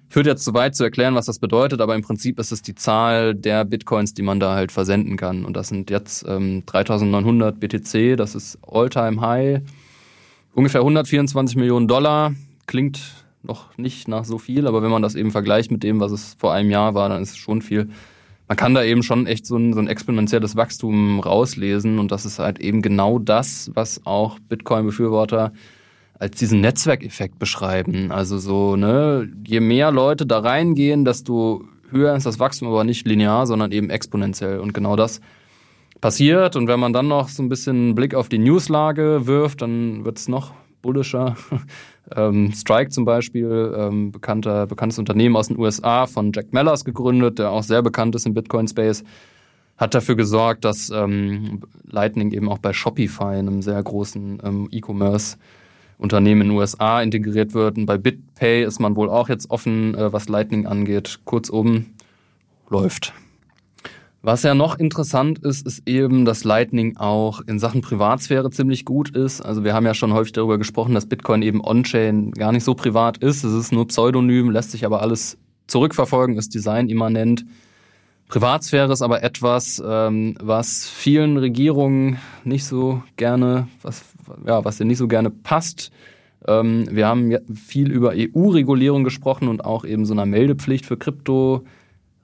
Führt 0.10 0.25
jetzt 0.25 0.46
zu 0.46 0.53
weit 0.53 0.74
zu 0.74 0.86
erklären, 0.86 1.15
was 1.15 1.25
das 1.25 1.39
bedeutet, 1.39 1.82
aber 1.82 1.94
im 1.94 2.01
Prinzip 2.01 2.39
ist 2.39 2.53
es 2.53 2.62
die 2.62 2.75
Zahl 2.75 3.36
der 3.36 3.65
Bitcoins, 3.65 4.13
die 4.13 4.22
man 4.22 4.39
da 4.39 4.56
halt 4.56 4.72
versenden 4.72 5.17
kann. 5.17 5.44
Und 5.44 5.58
das 5.58 5.67
sind 5.67 5.89
jetzt 5.89 6.25
ähm, 6.25 6.63
3900 6.65 7.60
BTC, 7.60 8.15
das 8.15 8.34
ist 8.34 8.58
All-Time 8.65 9.20
High. 9.20 9.62
Ungefähr 10.53 10.79
124 10.79 11.58
Millionen 11.58 11.89
Dollar. 11.89 12.34
Klingt 12.67 13.01
noch 13.44 13.77
nicht 13.77 14.08
nach 14.08 14.24
so 14.24 14.38
viel, 14.38 14.65
aber 14.65 14.82
wenn 14.82 14.91
man 14.91 15.01
das 15.01 15.15
eben 15.15 15.32
vergleicht 15.32 15.72
mit 15.72 15.84
dem, 15.84 16.00
was 16.00 16.13
es 16.13 16.36
vor 16.39 16.53
einem 16.53 16.70
Jahr 16.70 16.94
war, 16.94 17.10
dann 17.10 17.22
ist 17.22 17.32
es 17.32 17.38
schon 17.38 17.62
viel. 17.62 17.89
Man 18.48 18.58
kann 18.58 18.74
da 18.74 18.84
eben 18.84 19.04
schon 19.04 19.27
echt 19.27 19.46
so 19.46 19.58
ein, 19.58 19.74
so 19.74 19.80
ein 19.80 19.88
exponentielles 19.88 20.56
Wachstum 20.56 21.20
rauslesen 21.20 22.00
und 22.00 22.12
das 22.12 22.25
ist 22.25 22.39
halt 22.39 22.60
eben 22.60 22.82
genau 22.82 23.20
das, 23.20 23.72
was 23.74 24.06
auch 24.06 24.39
Bitcoin-Befürworter 24.39 25.52
als 26.19 26.38
diesen 26.38 26.62
Netzwerkeffekt 26.62 27.39
beschreiben. 27.39 28.12
Also 28.12 28.38
so, 28.38 28.76
ne, 28.76 29.30
je 29.45 29.60
mehr 29.60 29.91
Leute 29.91 30.26
da 30.26 30.39
reingehen, 30.39 31.06
desto 31.06 31.65
höher 31.89 32.15
ist 32.15 32.26
das 32.26 32.39
Wachstum, 32.39 32.69
aber 32.69 32.84
nicht 32.84 33.06
linear, 33.06 33.45
sondern 33.45 33.71
eben 33.71 33.89
exponentiell. 33.89 34.60
Und 34.60 34.74
genau 34.74 34.95
das 34.95 35.21
passiert. 36.02 36.56
Und 36.56 36.67
wenn 36.67 36.80
man 36.80 36.93
dann 36.93 37.08
noch 37.08 37.30
so 37.30 37.43
ein 37.43 37.50
bisschen 37.50 37.76
einen 37.76 37.95
Blick 37.95 38.15
auf 38.15 38.30
die 38.30 38.39
Newslage 38.39 39.28
wirft, 39.28 39.62
dann 39.62 40.06
wird 40.06 40.17
es 40.17 40.28
noch 40.28 40.54
bullischer. 40.82 41.36
Ähm, 42.15 42.52
Strike 42.54 42.89
zum 42.89 43.06
Beispiel, 43.06 43.74
ähm, 43.78 44.12
bekannter, 44.12 44.67
bekanntes 44.67 45.00
Unternehmen 45.00 45.36
aus 45.36 45.48
den 45.48 45.60
USA 45.60 46.08
von 46.08 46.32
Jack 46.34 46.54
Mellers 46.54 46.86
gegründet, 46.86 47.39
der 47.39 47.52
auch 47.52 47.63
sehr 47.63 47.82
bekannt 47.82 48.15
ist 48.15 48.26
im 48.26 48.34
Bitcoin-Space, 48.34 49.04
hat 49.78 49.93
dafür 49.93 50.15
gesorgt, 50.15 50.65
dass 50.65 50.89
ähm, 50.89 51.62
Lightning 51.84 52.32
eben 52.32 52.50
auch 52.50 52.58
bei 52.58 52.74
Shopify, 52.74 53.36
einem 53.36 53.62
sehr 53.62 53.82
großen 53.82 54.41
ähm, 54.43 54.67
E-Commerce, 54.72 55.38
Unternehmen 56.00 56.41
in 56.41 56.48
den 56.50 56.58
USA 56.58 57.02
integriert 57.02 57.54
wird. 57.54 57.78
Und 57.78 57.88
bei 57.88 57.98
BitPay 57.98 58.63
ist 58.63 58.80
man 58.80 58.96
wohl 58.96 59.10
auch 59.10 59.30
jetzt 59.30 59.50
offen, 59.50 59.96
äh, 59.96 60.13
was 60.13 60.30
Lightning 60.30 60.67
angeht. 60.67 61.20
Kurzum, 61.26 61.88
läuft. 62.70 63.13
Was 64.28 64.44
ja 64.44 64.54
noch 64.54 64.78
interessant 64.78 65.40
ist, 65.40 65.66
ist 65.66 65.88
eben, 65.88 66.26
dass 66.26 66.44
Lightning 66.44 66.98
auch 66.98 67.40
in 67.48 67.60
Sachen 67.60 67.80
Privatsphäre 67.80 68.52
ziemlich 68.52 68.84
gut 68.84 69.16
ist. 69.16 69.40
Also 69.40 69.63
wir 69.63 69.74
haben 69.74 69.86
ja 69.86 69.94
schon 69.94 70.12
häufig 70.12 70.34
darüber 70.34 70.58
gesprochen, 70.58 70.94
dass 70.94 71.06
Bitcoin 71.06 71.42
eben 71.42 71.63
on-chain 71.63 72.32
gar 72.32 72.52
nicht 72.52 72.66
so 72.66 72.76
privat 72.76 73.20
ist. 73.20 73.46
Es 73.46 73.54
ist 73.54 73.72
nur 73.72 73.88
Pseudonym, 73.88 74.50
lässt 74.50 74.72
sich 74.72 74.86
aber 74.86 75.02
alles 75.02 75.38
zurückverfolgen, 75.68 76.36
ist 76.36 76.54
designimmanent. 76.54 77.46
Privatsphäre 78.28 78.92
ist 78.92 79.02
aber 79.02 79.24
etwas, 79.24 79.82
ähm, 79.88 80.36
was 80.42 80.90
vielen 80.90 81.38
Regierungen 81.38 82.18
nicht 82.44 82.66
so 82.66 83.02
gerne, 83.16 83.70
was, 83.82 84.04
ja, 84.46 84.66
was 84.66 84.78
denen 84.78 84.90
nicht 84.90 84.98
so 84.98 85.08
gerne 85.08 85.30
passt. 85.30 85.90
Ähm, 86.46 86.86
wir 86.92 87.08
haben 87.08 87.34
viel 87.56 87.90
über 87.90 88.12
EU-Regulierung 88.13 89.06
gesprochen 89.06 89.48
und 89.48 89.63
auch 89.63 89.86
eben 89.86 90.06
so 90.06 90.12
einer 90.12 90.26
Meldepflicht 90.26 90.86
für 90.86 90.98
Krypto, 90.98 91.63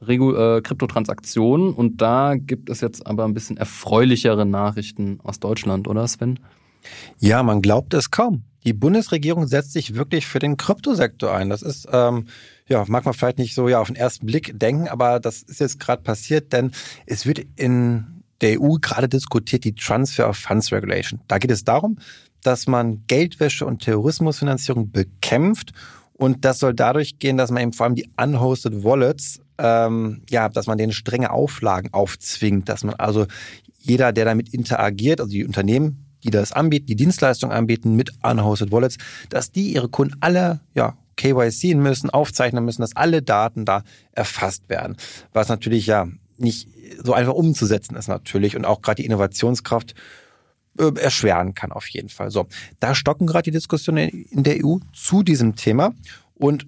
Regu 0.07 0.33
äh, 0.33 0.61
Kryptotransaktionen. 0.61 1.73
Und 1.73 2.01
da 2.01 2.35
gibt 2.35 2.69
es 2.69 2.81
jetzt 2.81 3.05
aber 3.05 3.25
ein 3.25 3.33
bisschen 3.33 3.57
erfreulichere 3.57 4.45
Nachrichten 4.45 5.19
aus 5.23 5.39
Deutschland, 5.39 5.87
oder 5.87 6.07
Sven? 6.07 6.39
Ja, 7.19 7.43
man 7.43 7.61
glaubt 7.61 7.93
es 7.93 8.11
kaum. 8.11 8.43
Die 8.65 8.73
Bundesregierung 8.73 9.47
setzt 9.47 9.73
sich 9.73 9.95
wirklich 9.95 10.25
für 10.25 10.39
den 10.39 10.57
Kryptosektor 10.57 11.33
ein. 11.33 11.49
Das 11.49 11.61
ist 11.61 11.87
ähm, 11.91 12.27
ja, 12.67 12.85
mag 12.87 13.05
man 13.05 13.13
vielleicht 13.13 13.39
nicht 13.39 13.55
so 13.55 13.67
ja 13.67 13.79
auf 13.79 13.87
den 13.87 13.95
ersten 13.95 14.25
Blick 14.25 14.57
denken, 14.57 14.87
aber 14.87 15.19
das 15.19 15.41
ist 15.43 15.59
jetzt 15.59 15.79
gerade 15.79 16.01
passiert, 16.01 16.53
denn 16.53 16.71
es 17.05 17.25
wird 17.25 17.39
in 17.55 18.23
der 18.41 18.61
EU 18.61 18.75
gerade 18.81 19.09
diskutiert 19.09 19.63
die 19.63 19.75
Transfer 19.75 20.29
of 20.29 20.37
Funds 20.37 20.71
Regulation. 20.71 21.21
Da 21.27 21.37
geht 21.37 21.51
es 21.51 21.63
darum, 21.63 21.97
dass 22.41 22.67
man 22.67 23.03
Geldwäsche 23.07 23.65
und 23.65 23.83
Terrorismusfinanzierung 23.83 24.91
bekämpft 24.91 25.71
und 26.13 26.45
das 26.45 26.59
soll 26.59 26.73
dadurch 26.73 27.19
gehen, 27.19 27.37
dass 27.37 27.51
man 27.51 27.63
eben 27.63 27.73
vor 27.73 27.85
allem 27.85 27.95
die 27.95 28.09
unhosted 28.21 28.83
Wallets, 28.83 29.39
ähm, 29.57 30.23
ja, 30.29 30.49
dass 30.49 30.67
man 30.67 30.77
denen 30.77 30.93
strenge 30.93 31.31
Auflagen 31.31 31.93
aufzwingt, 31.93 32.69
dass 32.69 32.83
man 32.83 32.95
also 32.95 33.27
jeder, 33.77 34.13
der 34.13 34.25
damit 34.25 34.53
interagiert, 34.53 35.19
also 35.19 35.31
die 35.31 35.45
Unternehmen, 35.45 36.05
die 36.23 36.31
das 36.31 36.51
anbieten, 36.51 36.85
die 36.85 36.95
Dienstleistungen 36.95 37.55
anbieten 37.55 37.95
mit 37.95 38.11
unhosted 38.23 38.71
Wallets, 38.71 38.97
dass 39.29 39.51
die 39.51 39.73
ihre 39.73 39.89
Kunden 39.89 40.15
alle 40.21 40.61
ja 40.73 40.97
KYC 41.17 41.75
müssen, 41.75 42.09
aufzeichnen 42.09 42.63
müssen, 42.65 42.81
dass 42.81 42.95
alle 42.95 43.21
Daten 43.21 43.65
da 43.65 43.83
erfasst 44.13 44.69
werden. 44.69 44.97
Was 45.33 45.49
natürlich 45.49 45.85
ja 45.85 46.07
nicht 46.37 46.69
so 47.03 47.13
einfach 47.13 47.33
umzusetzen 47.33 47.95
ist 47.95 48.07
natürlich 48.07 48.55
und 48.55 48.65
auch 48.65 48.81
gerade 48.81 49.01
die 49.01 49.05
Innovationskraft 49.05 49.93
äh, 50.79 50.91
erschweren 50.99 51.53
kann 51.53 51.71
auf 51.71 51.87
jeden 51.87 52.09
Fall. 52.09 52.31
So, 52.31 52.47
da 52.79 52.95
stocken 52.95 53.27
gerade 53.27 53.43
die 53.43 53.51
Diskussionen 53.51 54.09
in 54.09 54.43
der 54.43 54.65
EU 54.65 54.77
zu 54.93 55.23
diesem 55.23 55.55
Thema 55.55 55.93
und 56.35 56.65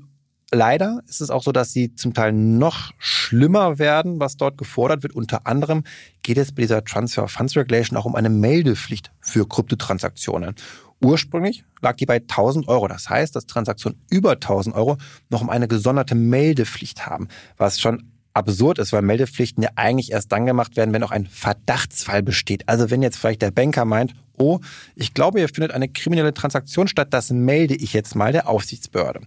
leider 0.52 1.02
ist 1.08 1.22
es 1.22 1.30
auch 1.30 1.44
so, 1.44 1.52
dass 1.52 1.72
sie 1.72 1.96
zum 1.96 2.14
Teil 2.14 2.32
noch 2.32 2.92
schlimmer 2.98 3.80
werden, 3.80 4.20
was 4.20 4.38
dort 4.38 4.58
gefordert 4.58 5.04
wird. 5.04 5.14
Unter 5.14 5.48
anderem 5.48 5.84
geht 6.24 6.38
es 6.38 6.52
bei 6.52 6.62
dieser 6.62 6.84
Transfer 6.84 7.28
Funds 7.28 7.56
Regulation 7.56 7.98
auch 7.98 8.06
um 8.06 8.16
eine 8.16 8.30
Meldepflicht 8.30 9.12
für 9.20 9.48
Kryptotransaktionen. 9.48 10.56
Ursprünglich 11.02 11.66
lag 11.82 11.98
die 11.98 12.06
bei 12.06 12.18
1000 12.18 12.68
Euro. 12.68 12.88
Das 12.88 13.10
heißt, 13.10 13.36
dass 13.36 13.46
Transaktionen 13.46 14.00
über 14.10 14.32
1000 14.32 14.76
Euro 14.76 14.98
noch 15.30 15.42
um 15.42 15.50
eine 15.50 15.68
gesonderte 15.68 16.16
Meldepflicht 16.16 17.06
haben, 17.06 17.28
was 17.58 17.80
schon 17.80 18.12
absurd 18.34 18.80
ist, 18.80 18.92
weil 18.92 19.02
Meldepflichten 19.02 19.64
ja 19.64 19.70
eigentlich 19.76 20.12
erst 20.12 20.32
dann 20.32 20.46
gemacht 20.46 20.76
werden, 20.76 20.94
wenn 20.94 21.04
auch 21.04 21.12
ein 21.12 21.26
Verdachtsfall 21.26 22.22
besteht. 22.22 22.68
Also 22.68 22.92
wenn 22.92 23.02
jetzt 23.02 23.18
vielleicht 23.18 23.42
der 23.42 23.52
Banker 23.52 23.86
meint, 23.86 24.14
oh, 24.38 24.60
ich 24.96 25.14
glaube, 25.14 25.40
hier 25.40 25.48
findet 25.48 25.72
eine 25.72 25.88
kriminelle 25.88 26.34
Transaktion 26.34 26.88
statt, 26.88 27.08
das 27.12 27.30
melde 27.30 27.76
ich 27.76 27.94
jetzt 27.94 28.16
mal 28.16 28.34
der 28.34 28.50
Aufsichtsbehörde. 28.50 29.22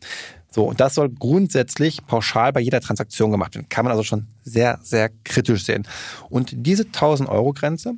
So, 0.59 0.65
und 0.65 0.81
das 0.81 0.97
soll 0.97 1.09
grundsätzlich 1.09 2.05
pauschal 2.05 2.53
bei 2.53 2.59
jeder 2.59 2.81
Transaktion 2.81 3.31
gemacht 3.31 3.55
werden. 3.55 3.69
Kann 3.69 3.85
man 3.85 3.93
also 3.93 4.03
schon 4.03 4.27
sehr, 4.43 4.81
sehr 4.83 5.09
kritisch 5.23 5.65
sehen. 5.65 5.87
Und 6.31 6.51
diese 6.53 6.83
1000 6.83 7.29
Euro 7.29 7.53
Grenze 7.53 7.95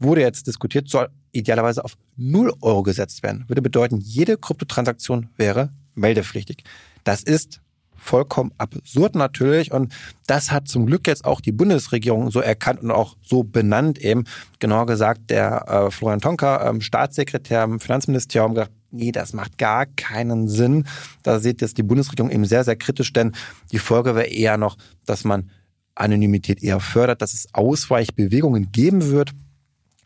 wurde 0.00 0.22
jetzt 0.22 0.48
diskutiert, 0.48 0.88
soll 0.88 1.08
idealerweise 1.30 1.84
auf 1.84 1.96
0 2.16 2.52
Euro 2.62 2.82
gesetzt 2.82 3.22
werden. 3.22 3.44
Würde 3.46 3.62
bedeuten, 3.62 4.00
jede 4.00 4.36
Kryptotransaktion 4.38 5.28
wäre 5.36 5.70
meldepflichtig. 5.94 6.64
Das 7.04 7.22
ist 7.22 7.60
vollkommen 7.94 8.50
absurd 8.58 9.14
natürlich. 9.14 9.70
Und 9.70 9.94
das 10.26 10.50
hat 10.50 10.66
zum 10.66 10.86
Glück 10.86 11.06
jetzt 11.06 11.24
auch 11.24 11.40
die 11.40 11.52
Bundesregierung 11.52 12.32
so 12.32 12.40
erkannt 12.40 12.82
und 12.82 12.90
auch 12.90 13.16
so 13.22 13.44
benannt 13.44 13.98
eben. 14.00 14.24
Genauer 14.58 14.86
gesagt, 14.86 15.30
der 15.30 15.68
äh, 15.68 15.90
Florian 15.92 16.20
Tonka, 16.20 16.68
ähm, 16.68 16.80
Staatssekretär 16.80 17.62
im 17.62 17.78
Finanzministerium, 17.78 18.54
gesagt, 18.54 18.72
nee, 18.90 19.12
das 19.12 19.32
macht 19.32 19.58
gar 19.58 19.86
keinen 19.86 20.48
Sinn. 20.48 20.86
Da 21.22 21.40
sieht 21.40 21.60
jetzt 21.60 21.78
die 21.78 21.82
Bundesregierung 21.82 22.30
eben 22.30 22.44
sehr, 22.44 22.64
sehr 22.64 22.76
kritisch, 22.76 23.12
denn 23.12 23.32
die 23.72 23.78
Folge 23.78 24.14
wäre 24.14 24.26
eher 24.26 24.56
noch, 24.56 24.76
dass 25.06 25.24
man 25.24 25.50
Anonymität 25.94 26.62
eher 26.62 26.80
fördert, 26.80 27.22
dass 27.22 27.34
es 27.34 27.48
Ausweichbewegungen 27.52 28.72
geben 28.72 29.10
wird 29.10 29.32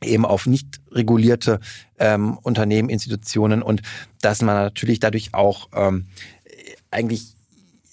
eben 0.03 0.27
auf 0.27 0.47
nicht 0.47 0.83
regulierte 0.90 1.61
ähm, 1.99 2.37
Unternehmen, 2.42 2.90
Institutionen 2.90 3.62
und 3.62 3.81
dass 4.20 4.42
man 4.42 4.55
natürlich 4.55 5.01
dadurch 5.01 5.33
auch 5.33 5.68
ähm, 5.73 6.09
eigentlich 6.90 7.35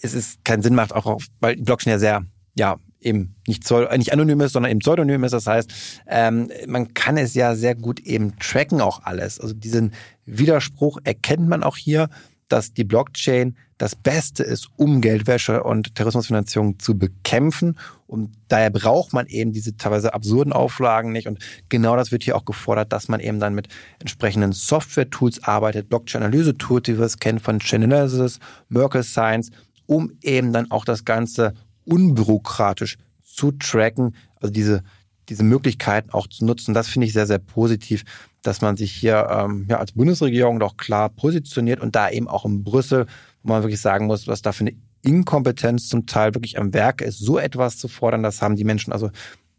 es 0.02 0.14
ist 0.14 0.44
keinen 0.44 0.64
Sinn 0.64 0.76
macht, 0.76 0.94
auch 0.94 1.06
auf, 1.06 1.28
weil 1.40 1.56
Blockchain 1.58 1.92
ja 1.92 2.00
sehr, 2.00 2.26
ja, 2.56 2.78
eben 3.02 3.36
nicht, 3.48 3.70
äh, 3.72 3.98
nicht 3.98 4.14
anonym 4.14 4.42
ist, 4.42 4.54
sondern 4.54 4.72
eben 4.72 4.80
pseudonym 4.80 5.24
ist. 5.24 5.32
Das 5.32 5.48
heißt, 5.48 5.72
ähm, 6.08 6.50
man 6.68 6.94
kann 6.94 7.18
es 7.18 7.34
ja 7.34 7.56
sehr 7.56 7.76
gut 7.76 8.00
eben 8.00 8.38
tracken 8.40 8.82
auch 8.82 9.04
alles. 9.04 9.40
Also 9.40 9.54
diesen 9.54 9.94
Widerspruch 10.26 11.00
erkennt 11.04 11.48
man 11.48 11.64
auch 11.64 11.78
hier, 11.78 12.10
dass 12.48 12.74
die 12.74 12.84
Blockchain 12.84 13.56
das 13.78 13.96
Beste 13.96 14.44
ist, 14.44 14.68
um 14.76 15.02
Geldwäsche 15.02 15.64
und 15.64 15.96
Terrorismusfinanzierung 15.96 16.78
zu 16.78 16.98
bekämpfen. 16.98 17.80
Und 18.06 18.34
daher 18.48 18.70
braucht 18.70 19.14
man 19.14 19.26
eben 19.26 19.54
diese 19.54 19.76
teilweise 19.76 20.14
absurden 20.14 20.54
Auflagen 20.54 21.12
nicht. 21.12 21.28
Und 21.28 21.40
genau 21.70 21.96
das 21.96 22.12
wird 22.12 22.24
hier 22.24 22.36
auch 22.36 22.46
gefordert, 22.46 22.94
dass 22.94 23.08
man 23.08 23.20
eben 23.22 23.40
dann 23.40 23.56
mit 23.56 23.70
entsprechenden 24.00 24.52
Software-Tools 24.52 25.44
arbeitet, 25.44 25.90
Blockchain-Analyse-Tools, 25.90 26.84
die 26.84 27.00
wir 27.00 27.06
es 27.06 27.18
kennen 27.18 27.40
von 27.40 27.60
Chainalysis, 27.60 28.40
Merkle 28.70 29.04
Science, 29.04 29.50
um 29.88 30.12
eben 30.22 30.54
dann 30.54 30.70
auch 30.70 30.86
das 30.86 31.06
Ganze 31.06 31.54
unbürokratisch 31.92 32.98
zu 33.24 33.52
tracken, 33.52 34.16
also 34.40 34.52
diese, 34.52 34.84
diese 35.30 35.44
Möglichkeiten 35.44 36.12
auch 36.12 36.28
zu 36.28 36.46
nutzen. 36.46 36.74
Das 36.74 36.88
finde 36.88 37.08
ich 37.08 37.14
sehr, 37.14 37.28
sehr 37.28 37.40
positiv, 37.40 38.04
dass 38.42 38.62
man 38.62 38.78
sich 38.78 38.92
hier 38.92 39.28
ähm, 39.30 39.68
ja, 39.70 39.78
als 39.78 39.92
Bundesregierung 39.92 40.60
doch 40.60 40.78
klar 40.78 41.10
positioniert 41.10 41.80
und 41.80 41.96
da 41.96 42.10
eben 42.10 42.28
auch 42.28 42.46
in 42.46 42.64
Brüssel, 42.64 43.06
wo 43.44 43.54
man 43.54 43.64
wirklich 43.64 43.82
sagen 43.82 44.08
muss, 44.08 44.28
was 44.28 44.42
da 44.42 44.52
für 44.52 44.62
eine 44.62 44.76
Inkompetenz 45.04 45.90
zum 45.90 46.06
Teil 46.06 46.34
wirklich 46.34 46.60
am 46.60 46.74
Werke 46.74 47.06
ist, 47.06 47.20
so 47.20 47.38
etwas 47.38 47.78
zu 47.78 47.88
fordern, 47.88 48.24
das 48.24 48.42
haben 48.42 48.56
die 48.56 48.64
Menschen 48.64 48.94
also 48.94 49.10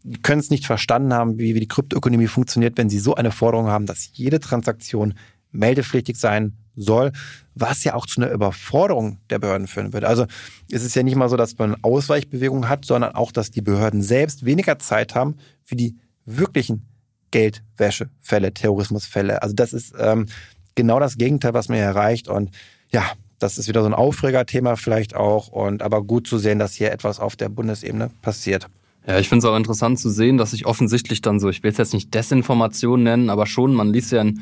die 0.03 0.21
können 0.21 0.39
es 0.39 0.49
nicht 0.49 0.65
verstanden 0.65 1.13
haben, 1.13 1.39
wie, 1.39 1.55
wie 1.55 1.61
die 1.61 1.67
Kryptoökonomie 1.67 2.27
funktioniert, 2.27 2.77
wenn 2.77 2.89
sie 2.89 2.99
so 2.99 3.15
eine 3.15 3.31
Forderung 3.31 3.67
haben, 3.67 3.85
dass 3.85 4.09
jede 4.13 4.41
Transaktion 4.41 5.13
meldepflichtig 5.53 6.17
sein 6.17 6.57
soll, 6.75 7.11
was 7.55 7.83
ja 7.83 7.93
auch 7.93 8.05
zu 8.05 8.21
einer 8.21 8.31
Überforderung 8.31 9.19
der 9.29 9.39
Behörden 9.39 9.67
führen 9.67 9.93
wird. 9.93 10.03
Also 10.03 10.25
es 10.71 10.83
ist 10.83 10.95
ja 10.95 11.03
nicht 11.03 11.15
mal 11.15 11.29
so, 11.29 11.37
dass 11.37 11.57
man 11.57 11.75
Ausweichbewegungen 11.83 12.67
hat, 12.67 12.85
sondern 12.85 13.15
auch, 13.15 13.31
dass 13.31 13.51
die 13.51 13.61
Behörden 13.61 14.01
selbst 14.01 14.45
weniger 14.45 14.79
Zeit 14.79 15.15
haben 15.15 15.35
für 15.63 15.75
die 15.75 15.95
wirklichen 16.25 16.87
Geldwäschefälle, 17.31 18.53
Terrorismusfälle. 18.53 19.41
Also 19.41 19.55
das 19.55 19.73
ist 19.73 19.93
ähm, 19.99 20.27
genau 20.75 20.99
das 20.99 21.17
Gegenteil, 21.17 21.53
was 21.53 21.69
man 21.69 21.77
hier 21.77 21.85
erreicht. 21.85 22.27
Und 22.27 22.51
ja, 22.91 23.03
das 23.39 23.57
ist 23.57 23.67
wieder 23.67 23.81
so 23.81 23.87
ein 23.87 23.93
Aufregerthema 23.93 24.75
vielleicht 24.75 25.15
auch. 25.15 25.47
Und 25.47 25.81
aber 25.81 26.03
gut 26.03 26.27
zu 26.27 26.37
sehen, 26.37 26.59
dass 26.59 26.73
hier 26.73 26.91
etwas 26.91 27.19
auf 27.19 27.35
der 27.35 27.49
Bundesebene 27.49 28.09
passiert. 28.21 28.67
Ja, 29.05 29.19
ich 29.19 29.27
finde 29.27 29.45
es 29.45 29.51
auch 29.51 29.57
interessant 29.57 29.99
zu 29.99 30.09
sehen, 30.09 30.37
dass 30.37 30.51
sich 30.51 30.65
offensichtlich 30.65 31.21
dann 31.21 31.39
so, 31.39 31.49
ich 31.49 31.61
will 31.61 31.71
es 31.71 31.77
jetzt 31.77 31.93
nicht 31.93 32.13
Desinformation 32.13 33.03
nennen, 33.03 33.29
aber 33.29 33.45
schon, 33.47 33.73
man 33.73 33.91
liest 33.91 34.13
ja 34.13 34.21
in 34.21 34.41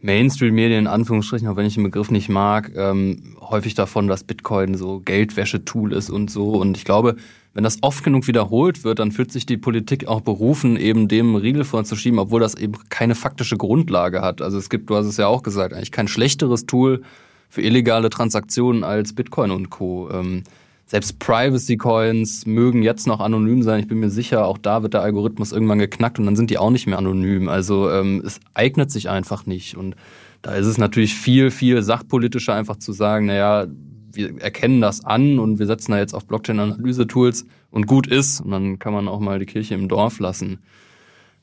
Mainstream-Medien, 0.00 0.80
in 0.80 0.86
Anführungsstrichen, 0.86 1.48
auch 1.48 1.56
wenn 1.56 1.66
ich 1.66 1.74
den 1.74 1.82
Begriff 1.82 2.10
nicht 2.10 2.28
mag, 2.28 2.70
ähm, 2.76 3.36
häufig 3.40 3.74
davon, 3.74 4.06
dass 4.06 4.24
Bitcoin 4.24 4.76
so 4.76 5.00
Geldwäschetool 5.00 5.92
ist 5.92 6.08
und 6.10 6.30
so. 6.30 6.52
Und 6.52 6.76
ich 6.76 6.84
glaube, 6.84 7.16
wenn 7.54 7.64
das 7.64 7.78
oft 7.82 8.04
genug 8.04 8.28
wiederholt 8.28 8.84
wird, 8.84 9.00
dann 9.00 9.10
fühlt 9.10 9.32
sich 9.32 9.44
die 9.44 9.56
Politik 9.56 10.06
auch 10.06 10.20
berufen, 10.20 10.76
eben 10.76 11.08
dem 11.08 11.34
Riegel 11.34 11.64
vorzuschieben, 11.64 12.20
obwohl 12.20 12.40
das 12.40 12.54
eben 12.54 12.74
keine 12.88 13.16
faktische 13.16 13.56
Grundlage 13.56 14.22
hat. 14.22 14.40
Also 14.40 14.58
es 14.58 14.70
gibt, 14.70 14.90
du 14.90 14.94
hast 14.94 15.06
es 15.06 15.16
ja 15.16 15.26
auch 15.26 15.42
gesagt, 15.42 15.74
eigentlich 15.74 15.90
kein 15.90 16.06
schlechteres 16.06 16.66
Tool 16.66 17.02
für 17.48 17.62
illegale 17.62 18.10
Transaktionen 18.10 18.84
als 18.84 19.14
Bitcoin 19.14 19.50
und 19.50 19.70
Co. 19.70 20.08
Ähm, 20.12 20.44
selbst 20.88 21.18
Privacy 21.18 21.76
Coins 21.76 22.46
mögen 22.46 22.82
jetzt 22.82 23.06
noch 23.06 23.20
anonym 23.20 23.62
sein. 23.62 23.80
Ich 23.80 23.88
bin 23.88 24.00
mir 24.00 24.08
sicher, 24.08 24.46
auch 24.46 24.56
da 24.56 24.82
wird 24.82 24.94
der 24.94 25.02
Algorithmus 25.02 25.52
irgendwann 25.52 25.78
geknackt 25.78 26.18
und 26.18 26.24
dann 26.24 26.34
sind 26.34 26.48
die 26.48 26.56
auch 26.56 26.70
nicht 26.70 26.86
mehr 26.86 26.96
anonym. 26.96 27.50
Also 27.50 27.90
ähm, 27.90 28.22
es 28.24 28.40
eignet 28.54 28.90
sich 28.90 29.10
einfach 29.10 29.44
nicht. 29.44 29.76
Und 29.76 29.96
da 30.40 30.54
ist 30.54 30.64
es 30.64 30.78
natürlich 30.78 31.14
viel, 31.14 31.50
viel 31.50 31.82
sachpolitischer 31.82 32.54
einfach 32.54 32.76
zu 32.76 32.92
sagen, 32.92 33.26
naja, 33.26 33.66
wir 34.14 34.40
erkennen 34.40 34.80
das 34.80 35.04
an 35.04 35.38
und 35.38 35.58
wir 35.58 35.66
setzen 35.66 35.92
da 35.92 35.98
jetzt 35.98 36.14
auf 36.14 36.26
Blockchain-Analyse-Tools 36.26 37.44
und 37.70 37.86
gut 37.86 38.06
ist. 38.06 38.40
Und 38.40 38.50
dann 38.52 38.78
kann 38.78 38.94
man 38.94 39.08
auch 39.08 39.20
mal 39.20 39.38
die 39.38 39.46
Kirche 39.46 39.74
im 39.74 39.88
Dorf 39.88 40.20
lassen. 40.20 40.60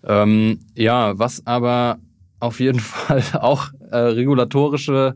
Ähm, 0.04 0.62
ja, 0.74 1.20
was 1.20 1.46
aber 1.46 2.00
auf 2.40 2.60
jeden 2.60 2.80
Fall 2.80 3.22
auch 3.34 3.70
äh, 3.92 3.98
regulatorische 3.98 5.16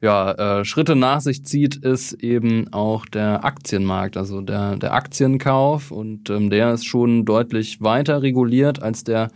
ja, 0.00 0.60
äh, 0.60 0.64
Schritte 0.64 0.94
nach 0.94 1.20
sich 1.20 1.44
zieht, 1.44 1.76
ist 1.76 2.12
eben 2.14 2.72
auch 2.72 3.06
der 3.06 3.44
Aktienmarkt, 3.44 4.16
also 4.16 4.40
der, 4.40 4.76
der 4.76 4.94
Aktienkauf. 4.94 5.90
Und 5.90 6.30
ähm, 6.30 6.50
der 6.50 6.72
ist 6.74 6.86
schon 6.86 7.24
deutlich 7.24 7.80
weiter 7.80 8.22
reguliert 8.22 8.80
als 8.80 9.02
der 9.02 9.28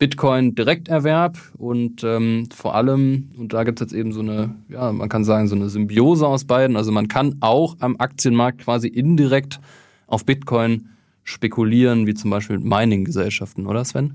Bitcoin-Direkterwerb. 0.00 1.38
Und 1.56 2.02
ähm, 2.02 2.48
vor 2.52 2.74
allem, 2.74 3.30
und 3.38 3.52
da 3.52 3.62
gibt 3.62 3.80
es 3.80 3.86
jetzt 3.86 3.98
eben 3.98 4.12
so 4.12 4.20
eine, 4.20 4.56
ja, 4.68 4.90
man 4.92 5.08
kann 5.08 5.24
sagen, 5.24 5.46
so 5.46 5.54
eine 5.54 5.68
Symbiose 5.68 6.26
aus 6.26 6.44
beiden. 6.44 6.76
Also 6.76 6.90
man 6.90 7.06
kann 7.06 7.36
auch 7.40 7.76
am 7.78 7.96
Aktienmarkt 7.98 8.62
quasi 8.62 8.88
indirekt 8.88 9.60
auf 10.08 10.24
Bitcoin 10.24 10.88
spekulieren, 11.22 12.08
wie 12.08 12.14
zum 12.14 12.30
Beispiel 12.30 12.58
Mining-Gesellschaften, 12.58 13.66
oder 13.66 13.84
Sven? 13.84 14.14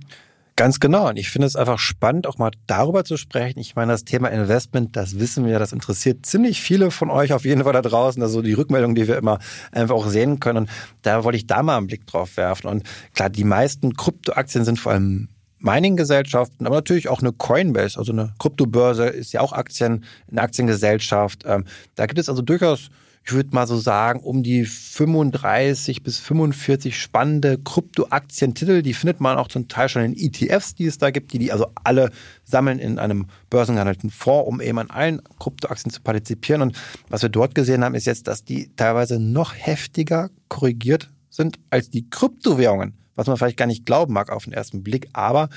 Ganz 0.57 0.79
genau. 0.79 1.09
Und 1.09 1.17
ich 1.17 1.29
finde 1.29 1.47
es 1.47 1.57
einfach 1.57 1.79
spannend, 1.79 2.27
auch 2.27 2.37
mal 2.37 2.51
darüber 2.65 3.03
zu 3.03 3.17
sprechen. 3.17 3.59
Ich 3.59 3.75
meine, 3.75 3.91
das 3.91 4.05
Thema 4.05 4.29
Investment, 4.29 4.95
das 4.95 5.19
wissen 5.19 5.45
wir, 5.45 5.59
das 5.59 5.73
interessiert 5.73 6.25
ziemlich 6.25 6.61
viele 6.61 6.91
von 6.91 7.09
euch 7.09 7.33
auf 7.33 7.43
jeden 7.43 7.63
Fall 7.65 7.73
da 7.73 7.81
draußen. 7.81 8.23
Also 8.23 8.41
die 8.41 8.53
Rückmeldung, 8.53 8.95
die 8.95 9.07
wir 9.09 9.17
immer 9.17 9.39
einfach 9.73 9.95
auch 9.95 10.07
sehen 10.07 10.39
können. 10.39 10.59
Und 10.59 10.69
da 11.01 11.25
wollte 11.25 11.37
ich 11.37 11.45
da 11.45 11.61
mal 11.61 11.77
einen 11.77 11.87
Blick 11.87 12.07
drauf 12.07 12.37
werfen. 12.37 12.67
Und 12.67 12.83
klar, 13.13 13.29
die 13.29 13.43
meisten 13.43 13.97
Kryptoaktien 13.97 14.63
sind 14.63 14.79
vor 14.79 14.93
allem 14.93 15.27
Mining-Gesellschaften, 15.59 16.65
aber 16.65 16.75
natürlich 16.75 17.09
auch 17.09 17.21
eine 17.21 17.33
Coinbase, 17.33 17.97
also 17.97 18.11
eine 18.11 18.33
Kryptobörse 18.39 19.07
ist 19.07 19.33
ja 19.33 19.41
auch 19.41 19.51
Aktien, 19.51 20.05
eine 20.29 20.41
Aktiengesellschaft. 20.41 21.43
Ähm, 21.45 21.65
da 21.95 22.05
gibt 22.05 22.19
es 22.19 22.29
also 22.29 22.41
durchaus 22.41 22.89
ich 23.27 23.33
würde 23.33 23.55
mal 23.55 23.65
so 23.65 23.77
sagen, 23.77 24.19
um 24.19 24.43
die 24.43 24.65
35 24.65 26.03
bis 26.03 26.19
45 26.19 26.95
spannende 26.95 27.57
Kryptoaktientitel. 27.57 28.83
Die 28.83 28.93
findet 28.93 29.19
man 29.19 29.37
auch 29.37 29.47
zum 29.47 29.67
Teil 29.67 29.89
schon 29.89 30.03
in 30.03 30.15
ETFs, 30.15 30.75
die 30.75 30.85
es 30.85 30.99
da 30.99 31.09
gibt, 31.09 31.33
die 31.33 31.39
die 31.39 31.51
also 31.51 31.65
alle 31.83 32.11
sammeln 32.43 32.77
in 32.77 32.99
einem 32.99 33.25
börsengehandelten 33.49 34.11
Fonds, 34.11 34.47
um 34.47 34.61
eben 34.61 34.77
an 34.77 34.91
allen 34.91 35.23
Kryptoaktien 35.39 35.91
zu 35.91 36.01
partizipieren. 36.01 36.61
Und 36.61 36.77
was 37.09 37.23
wir 37.23 37.29
dort 37.29 37.55
gesehen 37.55 37.83
haben, 37.83 37.95
ist 37.95 38.05
jetzt, 38.05 38.27
dass 38.27 38.43
die 38.43 38.69
teilweise 38.75 39.19
noch 39.19 39.55
heftiger 39.55 40.29
korrigiert 40.47 41.09
sind 41.31 41.57
als 41.71 41.89
die 41.89 42.07
Kryptowährungen, 42.07 42.95
was 43.15 43.25
man 43.25 43.37
vielleicht 43.37 43.57
gar 43.57 43.65
nicht 43.65 43.87
glauben 43.87 44.13
mag 44.13 44.29
auf 44.29 44.43
den 44.43 44.53
ersten 44.53 44.83
Blick. 44.83 45.09
Aber 45.13 45.49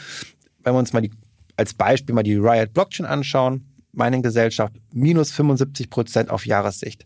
wenn 0.62 0.72
wir 0.72 0.78
uns 0.78 0.94
mal 0.94 1.02
die, 1.02 1.12
als 1.57 1.74
Beispiel 1.74 2.14
mal 2.14 2.22
die 2.22 2.37
Riot 2.37 2.72
Blockchain 2.72 3.04
anschauen, 3.04 3.66
Mining-Gesellschaft 3.92 4.72
minus 4.94 5.33
75 5.33 5.90
Prozent 5.90 6.31
auf 6.31 6.46
Jahressicht 6.46 7.04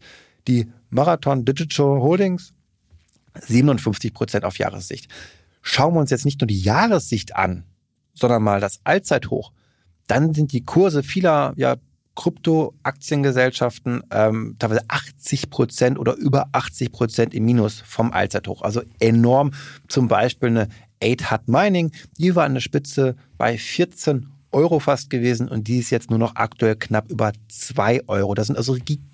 die 0.49 0.71
Marathon 0.91 1.45
Digital 1.45 2.01
Holdings 2.01 2.53
57 3.41 4.13
Prozent 4.13 4.45
auf 4.45 4.59
Jahressicht. 4.59 5.09
Schauen 5.63 5.95
wir 5.95 6.01
uns 6.01 6.11
jetzt 6.11 6.25
nicht 6.25 6.41
nur 6.41 6.49
die 6.49 6.61
Jahressicht 6.61 7.37
an, 7.37 7.65
sondern 8.15 8.43
mal 8.43 8.61
das 8.61 8.81
Allzeithoch, 8.85 9.53
dann 10.07 10.35
sind 10.35 10.53
die 10.53 10.65
Kurse 10.65 11.03
vieler 11.03 11.55
ja, 11.57 11.77
Krypto-Aktiengesellschaften 12.15 14.03
ähm, 14.11 14.57
teilweise 14.59 14.85
80 14.89 15.51
Prozent 15.51 15.99
oder 15.99 16.15
über 16.15 16.49
80 16.53 16.93
Prozent 16.93 17.35
im 17.35 17.45
Minus 17.45 17.81
vom 17.81 18.13
Allzeithoch. 18.13 18.63
Also 18.63 18.83
enorm. 19.01 19.53
Zum 19.89 20.09
Beispiel 20.09 20.51
eine 20.51 20.69
8 21.03 21.31
Hut 21.31 21.49
Mining, 21.49 21.93
die 22.19 22.35
war 22.35 22.45
an 22.45 22.55
der 22.55 22.61
Spitze 22.61 23.17
bei 23.39 23.57
14 23.57 24.29
Euro 24.51 24.81
fast 24.81 25.09
gewesen 25.09 25.49
und 25.49 25.67
die 25.69 25.79
ist 25.79 25.91
jetzt 25.91 26.11
nur 26.11 26.19
noch 26.19 26.37
aktuell 26.37 26.77
knapp 26.77 27.11
über 27.11 27.33
2 27.49 28.09
Euro. 28.09 28.35
Das 28.35 28.49
sind 28.49 28.57
also 28.57 28.75
gigantische 28.75 29.12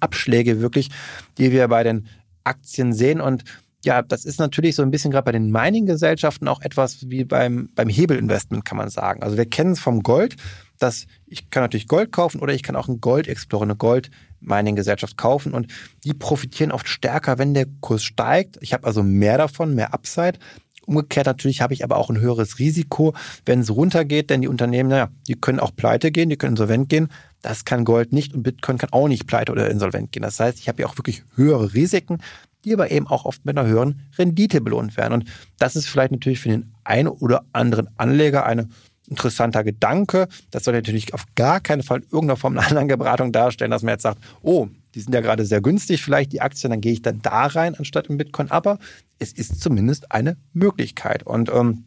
Abschläge 0.00 0.60
wirklich, 0.60 0.90
die 1.38 1.52
wir 1.52 1.68
bei 1.68 1.82
den 1.82 2.06
Aktien 2.44 2.92
sehen 2.92 3.20
und 3.20 3.44
ja, 3.84 4.02
das 4.02 4.24
ist 4.24 4.38
natürlich 4.38 4.76
so 4.76 4.82
ein 4.82 4.90
bisschen 4.90 5.10
gerade 5.10 5.26
bei 5.26 5.32
den 5.32 5.50
Mining-Gesellschaften 5.50 6.48
auch 6.48 6.62
etwas 6.62 7.10
wie 7.10 7.24
beim, 7.24 7.68
beim 7.74 7.88
Hebelinvestment, 7.88 8.64
kann 8.64 8.78
man 8.78 8.88
sagen. 8.88 9.22
Also 9.22 9.36
wir 9.36 9.44
kennen 9.44 9.72
es 9.72 9.80
vom 9.80 10.02
Gold, 10.02 10.36
dass 10.78 11.06
ich 11.26 11.50
kann 11.50 11.62
natürlich 11.62 11.86
Gold 11.86 12.10
kaufen 12.10 12.40
oder 12.40 12.54
ich 12.54 12.62
kann 12.62 12.76
auch 12.76 12.88
ein 12.88 13.00
Gold 13.00 13.28
Explorer, 13.28 13.64
eine 13.64 13.76
Gold 13.76 14.10
Mining-Gesellschaft 14.40 15.16
kaufen 15.16 15.52
und 15.52 15.72
die 16.02 16.14
profitieren 16.14 16.72
oft 16.72 16.88
stärker, 16.88 17.38
wenn 17.38 17.54
der 17.54 17.66
Kurs 17.80 18.02
steigt. 18.02 18.58
Ich 18.60 18.72
habe 18.72 18.86
also 18.86 19.02
mehr 19.02 19.38
davon, 19.38 19.74
mehr 19.74 19.94
Upside 19.94 20.38
Umgekehrt 20.86 21.26
natürlich 21.26 21.60
habe 21.60 21.74
ich 21.74 21.84
aber 21.84 21.96
auch 21.96 22.10
ein 22.10 22.20
höheres 22.20 22.58
Risiko, 22.58 23.14
wenn 23.46 23.60
es 23.60 23.74
runtergeht, 23.74 24.30
denn 24.30 24.42
die 24.42 24.48
Unternehmen, 24.48 24.90
naja, 24.90 25.08
die 25.26 25.34
können 25.34 25.60
auch 25.60 25.74
pleite 25.74 26.10
gehen, 26.10 26.28
die 26.28 26.36
können 26.36 26.54
insolvent 26.54 26.88
gehen. 26.88 27.08
Das 27.42 27.64
kann 27.64 27.84
Gold 27.84 28.12
nicht 28.12 28.34
und 28.34 28.42
Bitcoin 28.42 28.78
kann 28.78 28.90
auch 28.92 29.08
nicht 29.08 29.26
pleite 29.26 29.52
oder 29.52 29.70
insolvent 29.70 30.12
gehen. 30.12 30.22
Das 30.22 30.40
heißt, 30.40 30.58
ich 30.58 30.68
habe 30.68 30.82
ja 30.82 30.88
auch 30.88 30.96
wirklich 30.96 31.24
höhere 31.36 31.74
Risiken, 31.74 32.18
die 32.64 32.72
aber 32.72 32.90
eben 32.90 33.06
auch 33.06 33.24
oft 33.24 33.44
mit 33.44 33.56
einer 33.56 33.68
höheren 33.68 34.02
Rendite 34.18 34.60
belohnt 34.60 34.96
werden. 34.96 35.12
Und 35.12 35.24
das 35.58 35.76
ist 35.76 35.86
vielleicht 35.86 36.12
natürlich 36.12 36.40
für 36.40 36.48
den 36.48 36.72
einen 36.84 37.08
oder 37.08 37.44
anderen 37.52 37.88
Anleger 37.98 38.46
eine 38.46 38.68
interessanter 39.08 39.64
Gedanke. 39.64 40.28
Das 40.50 40.64
soll 40.64 40.74
natürlich 40.74 41.12
auf 41.12 41.24
gar 41.34 41.60
keinen 41.60 41.82
Fall 41.82 42.00
irgendeiner 42.04 42.36
Form 42.36 42.56
einer 42.56 42.66
Anlageberatung 42.70 43.32
darstellen, 43.32 43.70
dass 43.70 43.82
man 43.82 43.92
jetzt 43.94 44.02
sagt, 44.02 44.18
oh, 44.42 44.68
die 44.94 45.00
sind 45.00 45.14
ja 45.14 45.20
gerade 45.20 45.44
sehr 45.44 45.60
günstig, 45.60 46.02
vielleicht 46.02 46.32
die 46.32 46.40
Aktien, 46.40 46.70
dann 46.70 46.80
gehe 46.80 46.92
ich 46.92 47.02
dann 47.02 47.20
da 47.20 47.46
rein 47.46 47.74
anstatt 47.74 48.06
im 48.06 48.16
Bitcoin. 48.16 48.50
Aber 48.50 48.78
es 49.18 49.32
ist 49.32 49.60
zumindest 49.60 50.12
eine 50.12 50.36
Möglichkeit. 50.52 51.24
Und 51.24 51.50
ähm, 51.50 51.84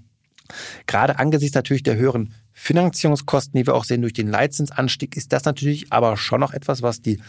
gerade 0.87 1.19
angesichts 1.19 1.55
natürlich 1.55 1.83
der 1.83 1.95
höheren 1.95 2.33
Finanzierungskosten, 2.53 3.57
die 3.57 3.65
wir 3.65 3.75
auch 3.75 3.85
sehen 3.85 4.01
durch 4.01 4.13
den 4.13 4.27
Leitzinsanstieg, 4.27 5.15
ist 5.15 5.31
das 5.31 5.45
natürlich 5.45 5.93
aber 5.93 6.17
schon 6.17 6.39
noch 6.39 6.53
etwas, 6.53 6.81
was 6.81 7.01
die 7.01 7.19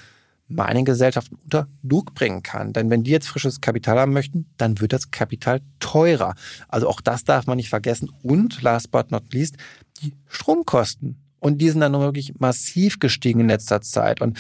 Mining-Gesellschaften 0.48 1.36
unter 1.44 1.68
Druck 1.82 2.14
bringen 2.14 2.42
kann. 2.42 2.72
Denn 2.72 2.90
wenn 2.90 3.04
die 3.04 3.10
jetzt 3.10 3.28
frisches 3.28 3.60
Kapital 3.60 3.98
haben 3.98 4.12
möchten, 4.12 4.46
dann 4.56 4.80
wird 4.80 4.92
das 4.92 5.10
Kapital 5.10 5.60
teurer. 5.78 6.34
Also 6.68 6.88
auch 6.88 7.00
das 7.00 7.24
darf 7.24 7.46
man 7.46 7.56
nicht 7.56 7.68
vergessen. 7.68 8.10
Und 8.22 8.62
last 8.62 8.90
but 8.90 9.10
not 9.10 9.32
least, 9.32 9.56
die 10.00 10.14
Stromkosten. 10.26 11.22
Und 11.38 11.58
die 11.58 11.70
sind 11.70 11.80
dann 11.80 11.92
wirklich 11.92 12.40
massiv 12.40 12.98
gestiegen 12.98 13.40
in 13.40 13.48
letzter 13.48 13.80
Zeit. 13.80 14.20
Und 14.20 14.38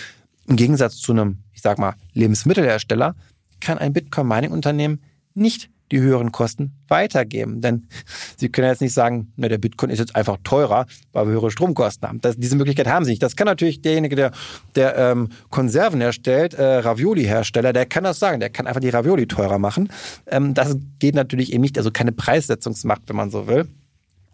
im 0.48 0.56
Gegensatz 0.56 0.96
zu 0.96 1.12
einem, 1.12 1.38
ich 1.52 1.60
sag 1.62 1.78
mal, 1.78 1.94
Lebensmittelhersteller 2.14 3.14
kann 3.60 3.78
ein 3.78 3.92
Bitcoin-Mining-Unternehmen 3.92 5.02
nicht 5.34 5.70
die 5.92 6.00
höheren 6.00 6.32
Kosten 6.32 6.72
weitergeben. 6.88 7.60
Denn 7.60 7.88
Sie 8.36 8.48
können 8.48 8.68
jetzt 8.68 8.80
nicht 8.80 8.94
sagen, 8.94 9.32
na, 9.36 9.48
der 9.48 9.58
Bitcoin 9.58 9.90
ist 9.90 9.98
jetzt 9.98 10.16
einfach 10.16 10.38
teurer, 10.44 10.86
weil 11.12 11.26
wir 11.26 11.32
höhere 11.32 11.50
Stromkosten 11.50 12.08
haben. 12.08 12.20
Das, 12.20 12.36
diese 12.36 12.56
Möglichkeit 12.56 12.86
haben 12.88 13.04
Sie 13.04 13.10
nicht. 13.10 13.22
Das 13.22 13.36
kann 13.36 13.46
natürlich 13.46 13.82
derjenige, 13.82 14.16
der, 14.16 14.32
der 14.74 14.96
ähm, 14.96 15.28
Konserven 15.50 16.00
herstellt, 16.00 16.54
äh, 16.54 16.78
Ravioli-Hersteller, 16.78 17.72
der 17.72 17.86
kann 17.86 18.04
das 18.04 18.18
sagen. 18.18 18.40
Der 18.40 18.50
kann 18.50 18.66
einfach 18.66 18.80
die 18.80 18.90
Ravioli 18.90 19.26
teurer 19.26 19.58
machen. 19.58 19.90
Ähm, 20.26 20.54
das 20.54 20.76
geht 20.98 21.14
natürlich 21.14 21.52
eben 21.52 21.62
nicht, 21.62 21.78
also 21.78 21.90
keine 21.90 22.12
Preissetzungsmacht, 22.12 23.02
wenn 23.06 23.16
man 23.16 23.30
so 23.30 23.46
will. 23.46 23.68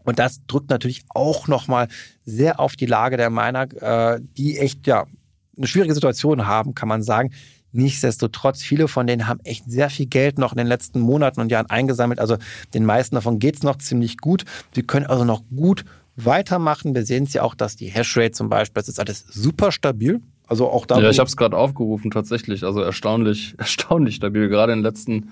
Und 0.04 0.18
das 0.18 0.44
drückt 0.46 0.70
natürlich 0.70 1.04
auch 1.08 1.48
nochmal 1.48 1.88
sehr 2.24 2.60
auf 2.60 2.76
die 2.76 2.86
Lage 2.86 3.16
der 3.16 3.30
Miner, 3.30 3.68
äh, 4.14 4.20
die 4.36 4.58
echt, 4.58 4.86
ja, 4.86 5.06
eine 5.56 5.66
schwierige 5.66 5.94
Situation 5.94 6.46
haben, 6.46 6.74
kann 6.74 6.88
man 6.88 7.02
sagen. 7.02 7.30
Nichtsdestotrotz, 7.72 8.62
viele 8.62 8.86
von 8.86 9.06
denen 9.06 9.26
haben 9.26 9.40
echt 9.42 9.68
sehr 9.68 9.90
viel 9.90 10.06
Geld 10.06 10.38
noch 10.38 10.52
in 10.52 10.58
den 10.58 10.68
letzten 10.68 11.00
Monaten 11.00 11.40
und 11.40 11.50
Jahren 11.50 11.66
eingesammelt. 11.66 12.20
Also 12.20 12.36
den 12.72 12.84
meisten 12.84 13.16
davon 13.16 13.40
geht 13.40 13.56
es 13.56 13.62
noch 13.64 13.78
ziemlich 13.78 14.18
gut. 14.18 14.44
Sie 14.74 14.84
können 14.84 15.06
also 15.06 15.24
noch 15.24 15.42
gut 15.54 15.84
weitermachen. 16.14 16.94
Wir 16.94 17.04
sehen 17.04 17.24
es 17.24 17.32
ja 17.32 17.42
auch, 17.42 17.56
dass 17.56 17.74
die 17.74 17.86
Hashrate 17.86 18.30
zum 18.30 18.48
Beispiel, 18.48 18.80
das 18.80 18.88
ist 18.88 19.00
alles 19.00 19.24
super 19.28 19.72
stabil. 19.72 20.20
Also 20.46 20.68
auch 20.68 20.86
da. 20.86 21.00
Ja, 21.00 21.10
ich 21.10 21.18
habe 21.18 21.28
es 21.28 21.36
gerade 21.36 21.56
aufgerufen 21.56 22.10
tatsächlich. 22.10 22.64
Also 22.64 22.80
erstaunlich, 22.80 23.54
erstaunlich 23.58 24.16
stabil. 24.16 24.48
Gerade 24.48 24.72
in 24.72 24.78
den 24.78 24.84
letzten, 24.84 25.30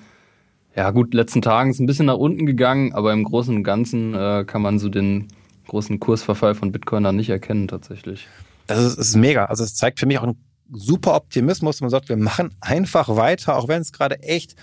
ja 0.75 0.91
gut, 0.91 1.15
letzten 1.15 1.43
Tagen 1.43 1.71
ist 1.71 1.81
ein 1.81 1.87
bisschen 1.87 2.07
nach 2.07 2.17
unten 2.17 2.47
gegangen, 2.47 2.93
aber 2.93 3.13
im 3.13 3.23
Großen 3.23 3.55
und 3.55 3.63
Ganzen 3.63 4.15
äh, 4.15 4.45
kann 4.47 4.63
man 4.63 4.79
so 4.81 4.89
den 4.89 5.29
großen 5.69 6.01
Kursverfall 6.01 6.55
von 6.55 6.73
Bitcoin 6.73 7.05
dann 7.05 7.17
nicht 7.17 7.31
erkennen 7.31 7.69
tatsächlich. 7.69 8.27
Das 8.67 8.79
ist, 8.79 8.99
ist 8.99 9.17
mega. 9.17 9.47
Also 9.47 9.65
es 9.65 9.75
zeigt 9.75 10.01
für 10.01 10.07
mich 10.07 10.19
auch 10.19 10.25
einen 10.25 10.45
super 10.73 11.15
Optimismus. 11.15 11.81
Man 11.81 11.91
sagt, 11.91 12.09
wir 12.09 12.17
machen 12.17 12.55
einfach 12.61 13.09
weiter, 13.09 13.57
auch 13.57 13.69
wenn 13.69 13.83
es 13.83 13.93
gerade 13.93 14.21
echt, 14.23 14.55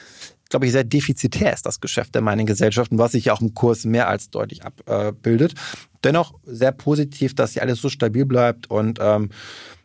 glaube 0.49 0.65
ich, 0.65 0.71
sehr 0.71 0.83
defizitär 0.83 1.53
ist, 1.53 1.65
das 1.65 1.79
Geschäft 1.79 2.15
der 2.15 2.21
Mining-Gesellschaften, 2.21 2.97
was 2.97 3.11
sich 3.11 3.25
ja 3.25 3.33
auch 3.33 3.41
im 3.41 3.53
Kurs 3.53 3.85
mehr 3.85 4.07
als 4.07 4.29
deutlich 4.29 4.63
abbildet. 4.63 5.53
Dennoch 6.03 6.33
sehr 6.43 6.71
positiv, 6.71 7.35
dass 7.35 7.53
hier 7.53 7.61
alles 7.61 7.81
so 7.81 7.89
stabil 7.89 8.25
bleibt 8.25 8.69
und 8.69 8.99
ähm, 9.01 9.29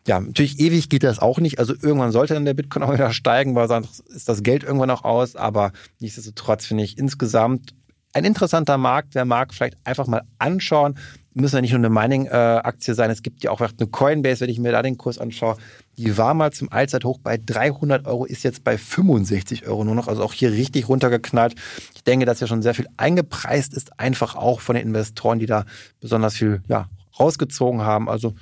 ja, 0.07 0.19
natürlich 0.19 0.59
ewig 0.59 0.89
geht 0.89 1.03
das 1.03 1.19
auch 1.19 1.39
nicht. 1.39 1.57
Also 1.57 1.73
irgendwann 1.73 2.11
sollte 2.11 2.35
dann 2.35 2.45
der 2.45 2.53
Bitcoin 2.53 2.83
auch 2.83 2.93
wieder 2.93 3.11
steigen, 3.11 3.55
weil 3.55 3.67
sonst 3.67 4.01
ist 4.01 4.29
das 4.29 4.43
Geld 4.43 4.63
irgendwann 4.63 4.91
auch 4.91 5.03
aus. 5.03 5.35
Aber 5.35 5.71
nichtsdestotrotz 5.99 6.65
finde 6.65 6.83
ich 6.83 6.97
insgesamt 6.97 7.73
ein 8.13 8.23
interessanter 8.23 8.77
Markt. 8.77 9.15
Wer 9.15 9.25
mag, 9.25 9.53
vielleicht 9.53 9.77
einfach 9.83 10.05
mal 10.05 10.21
anschauen 10.37 10.99
müssen 11.35 11.55
ja 11.55 11.61
nicht 11.61 11.71
nur 11.71 11.79
eine 11.79 11.89
Mining-Aktie 11.89 12.95
sein, 12.95 13.11
es 13.11 13.21
gibt 13.21 13.43
ja 13.43 13.51
auch 13.51 13.59
eine 13.59 13.87
Coinbase, 13.87 14.41
wenn 14.41 14.49
ich 14.49 14.59
mir 14.59 14.71
da 14.71 14.81
den 14.81 14.97
Kurs 14.97 15.19
anschaue. 15.19 15.57
Die 15.97 16.17
war 16.17 16.33
mal 16.33 16.51
zum 16.51 16.71
Allzeithoch 16.71 17.19
bei 17.19 17.37
300 17.37 18.07
Euro, 18.07 18.25
ist 18.25 18.43
jetzt 18.43 18.63
bei 18.63 18.77
65 18.77 19.67
Euro 19.67 19.83
nur 19.83 19.95
noch, 19.95 20.07
also 20.07 20.23
auch 20.23 20.33
hier 20.33 20.51
richtig 20.51 20.87
runtergeknallt. 20.87 21.55
Ich 21.93 22.03
denke, 22.03 22.25
dass 22.25 22.39
ja 22.39 22.47
schon 22.47 22.61
sehr 22.61 22.73
viel 22.73 22.87
eingepreist 22.97 23.73
ist, 23.73 23.99
einfach 23.99 24.35
auch 24.35 24.61
von 24.61 24.75
den 24.75 24.87
Investoren, 24.87 25.39
die 25.39 25.45
da 25.45 25.65
besonders 25.99 26.35
viel 26.35 26.61
ja, 26.67 26.87
rausgezogen 27.19 27.81
haben. 27.81 28.09
Also 28.09 28.33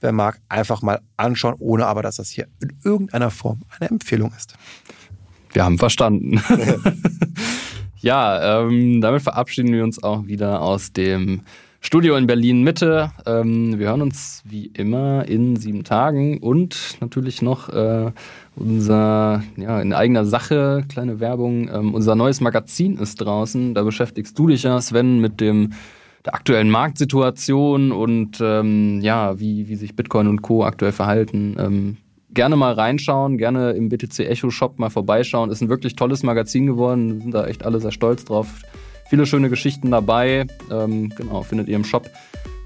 wer 0.00 0.12
mag, 0.12 0.40
einfach 0.48 0.82
mal 0.82 1.00
anschauen, 1.16 1.54
ohne 1.58 1.86
aber, 1.86 2.02
dass 2.02 2.16
das 2.16 2.28
hier 2.30 2.48
in 2.60 2.76
irgendeiner 2.84 3.30
Form 3.30 3.62
eine 3.78 3.88
Empfehlung 3.88 4.32
ist. 4.36 4.54
Wir 5.52 5.64
haben 5.64 5.78
verstanden. 5.78 6.42
ja, 8.00 8.62
ähm, 8.62 9.00
damit 9.00 9.22
verabschieden 9.22 9.72
wir 9.72 9.84
uns 9.84 10.02
auch 10.02 10.26
wieder 10.26 10.60
aus 10.60 10.92
dem 10.92 11.42
Studio 11.84 12.14
in 12.14 12.28
Berlin 12.28 12.62
Mitte. 12.62 13.10
Ähm, 13.26 13.76
wir 13.76 13.88
hören 13.88 14.02
uns 14.02 14.42
wie 14.46 14.66
immer 14.66 15.26
in 15.26 15.56
sieben 15.56 15.82
Tagen 15.82 16.38
und 16.38 16.96
natürlich 17.00 17.42
noch 17.42 17.68
äh, 17.70 18.12
unser, 18.54 19.42
ja, 19.56 19.80
in 19.80 19.92
eigener 19.92 20.24
Sache, 20.24 20.84
kleine 20.88 21.18
Werbung, 21.18 21.68
ähm, 21.68 21.92
unser 21.92 22.14
neues 22.14 22.40
Magazin 22.40 22.98
ist 22.98 23.16
draußen. 23.16 23.74
Da 23.74 23.82
beschäftigst 23.82 24.38
du 24.38 24.46
dich 24.46 24.62
ja, 24.62 24.80
Sven, 24.80 25.20
mit 25.20 25.40
dem 25.40 25.72
der 26.24 26.34
aktuellen 26.34 26.70
Marktsituation 26.70 27.90
und 27.90 28.38
ähm, 28.40 29.00
ja, 29.00 29.40
wie, 29.40 29.68
wie 29.68 29.74
sich 29.74 29.96
Bitcoin 29.96 30.28
und 30.28 30.40
Co. 30.40 30.64
aktuell 30.64 30.92
verhalten. 30.92 31.56
Ähm, 31.58 31.96
gerne 32.30 32.54
mal 32.54 32.74
reinschauen, 32.74 33.38
gerne 33.38 33.72
im 33.72 33.88
BTC 33.88 34.20
Echo 34.20 34.50
Shop 34.50 34.78
mal 34.78 34.88
vorbeischauen. 34.88 35.50
Ist 35.50 35.62
ein 35.62 35.68
wirklich 35.68 35.96
tolles 35.96 36.22
Magazin 36.22 36.66
geworden, 36.66 37.20
sind 37.20 37.34
da 37.34 37.44
echt 37.44 37.66
alle 37.66 37.80
sehr 37.80 37.90
stolz 37.90 38.24
drauf. 38.24 38.62
Viele 39.08 39.26
schöne 39.26 39.50
Geschichten 39.50 39.90
dabei. 39.90 40.46
Ähm, 40.70 41.12
genau, 41.16 41.42
findet 41.42 41.68
ihr 41.68 41.76
im 41.76 41.84
Shop 41.84 42.08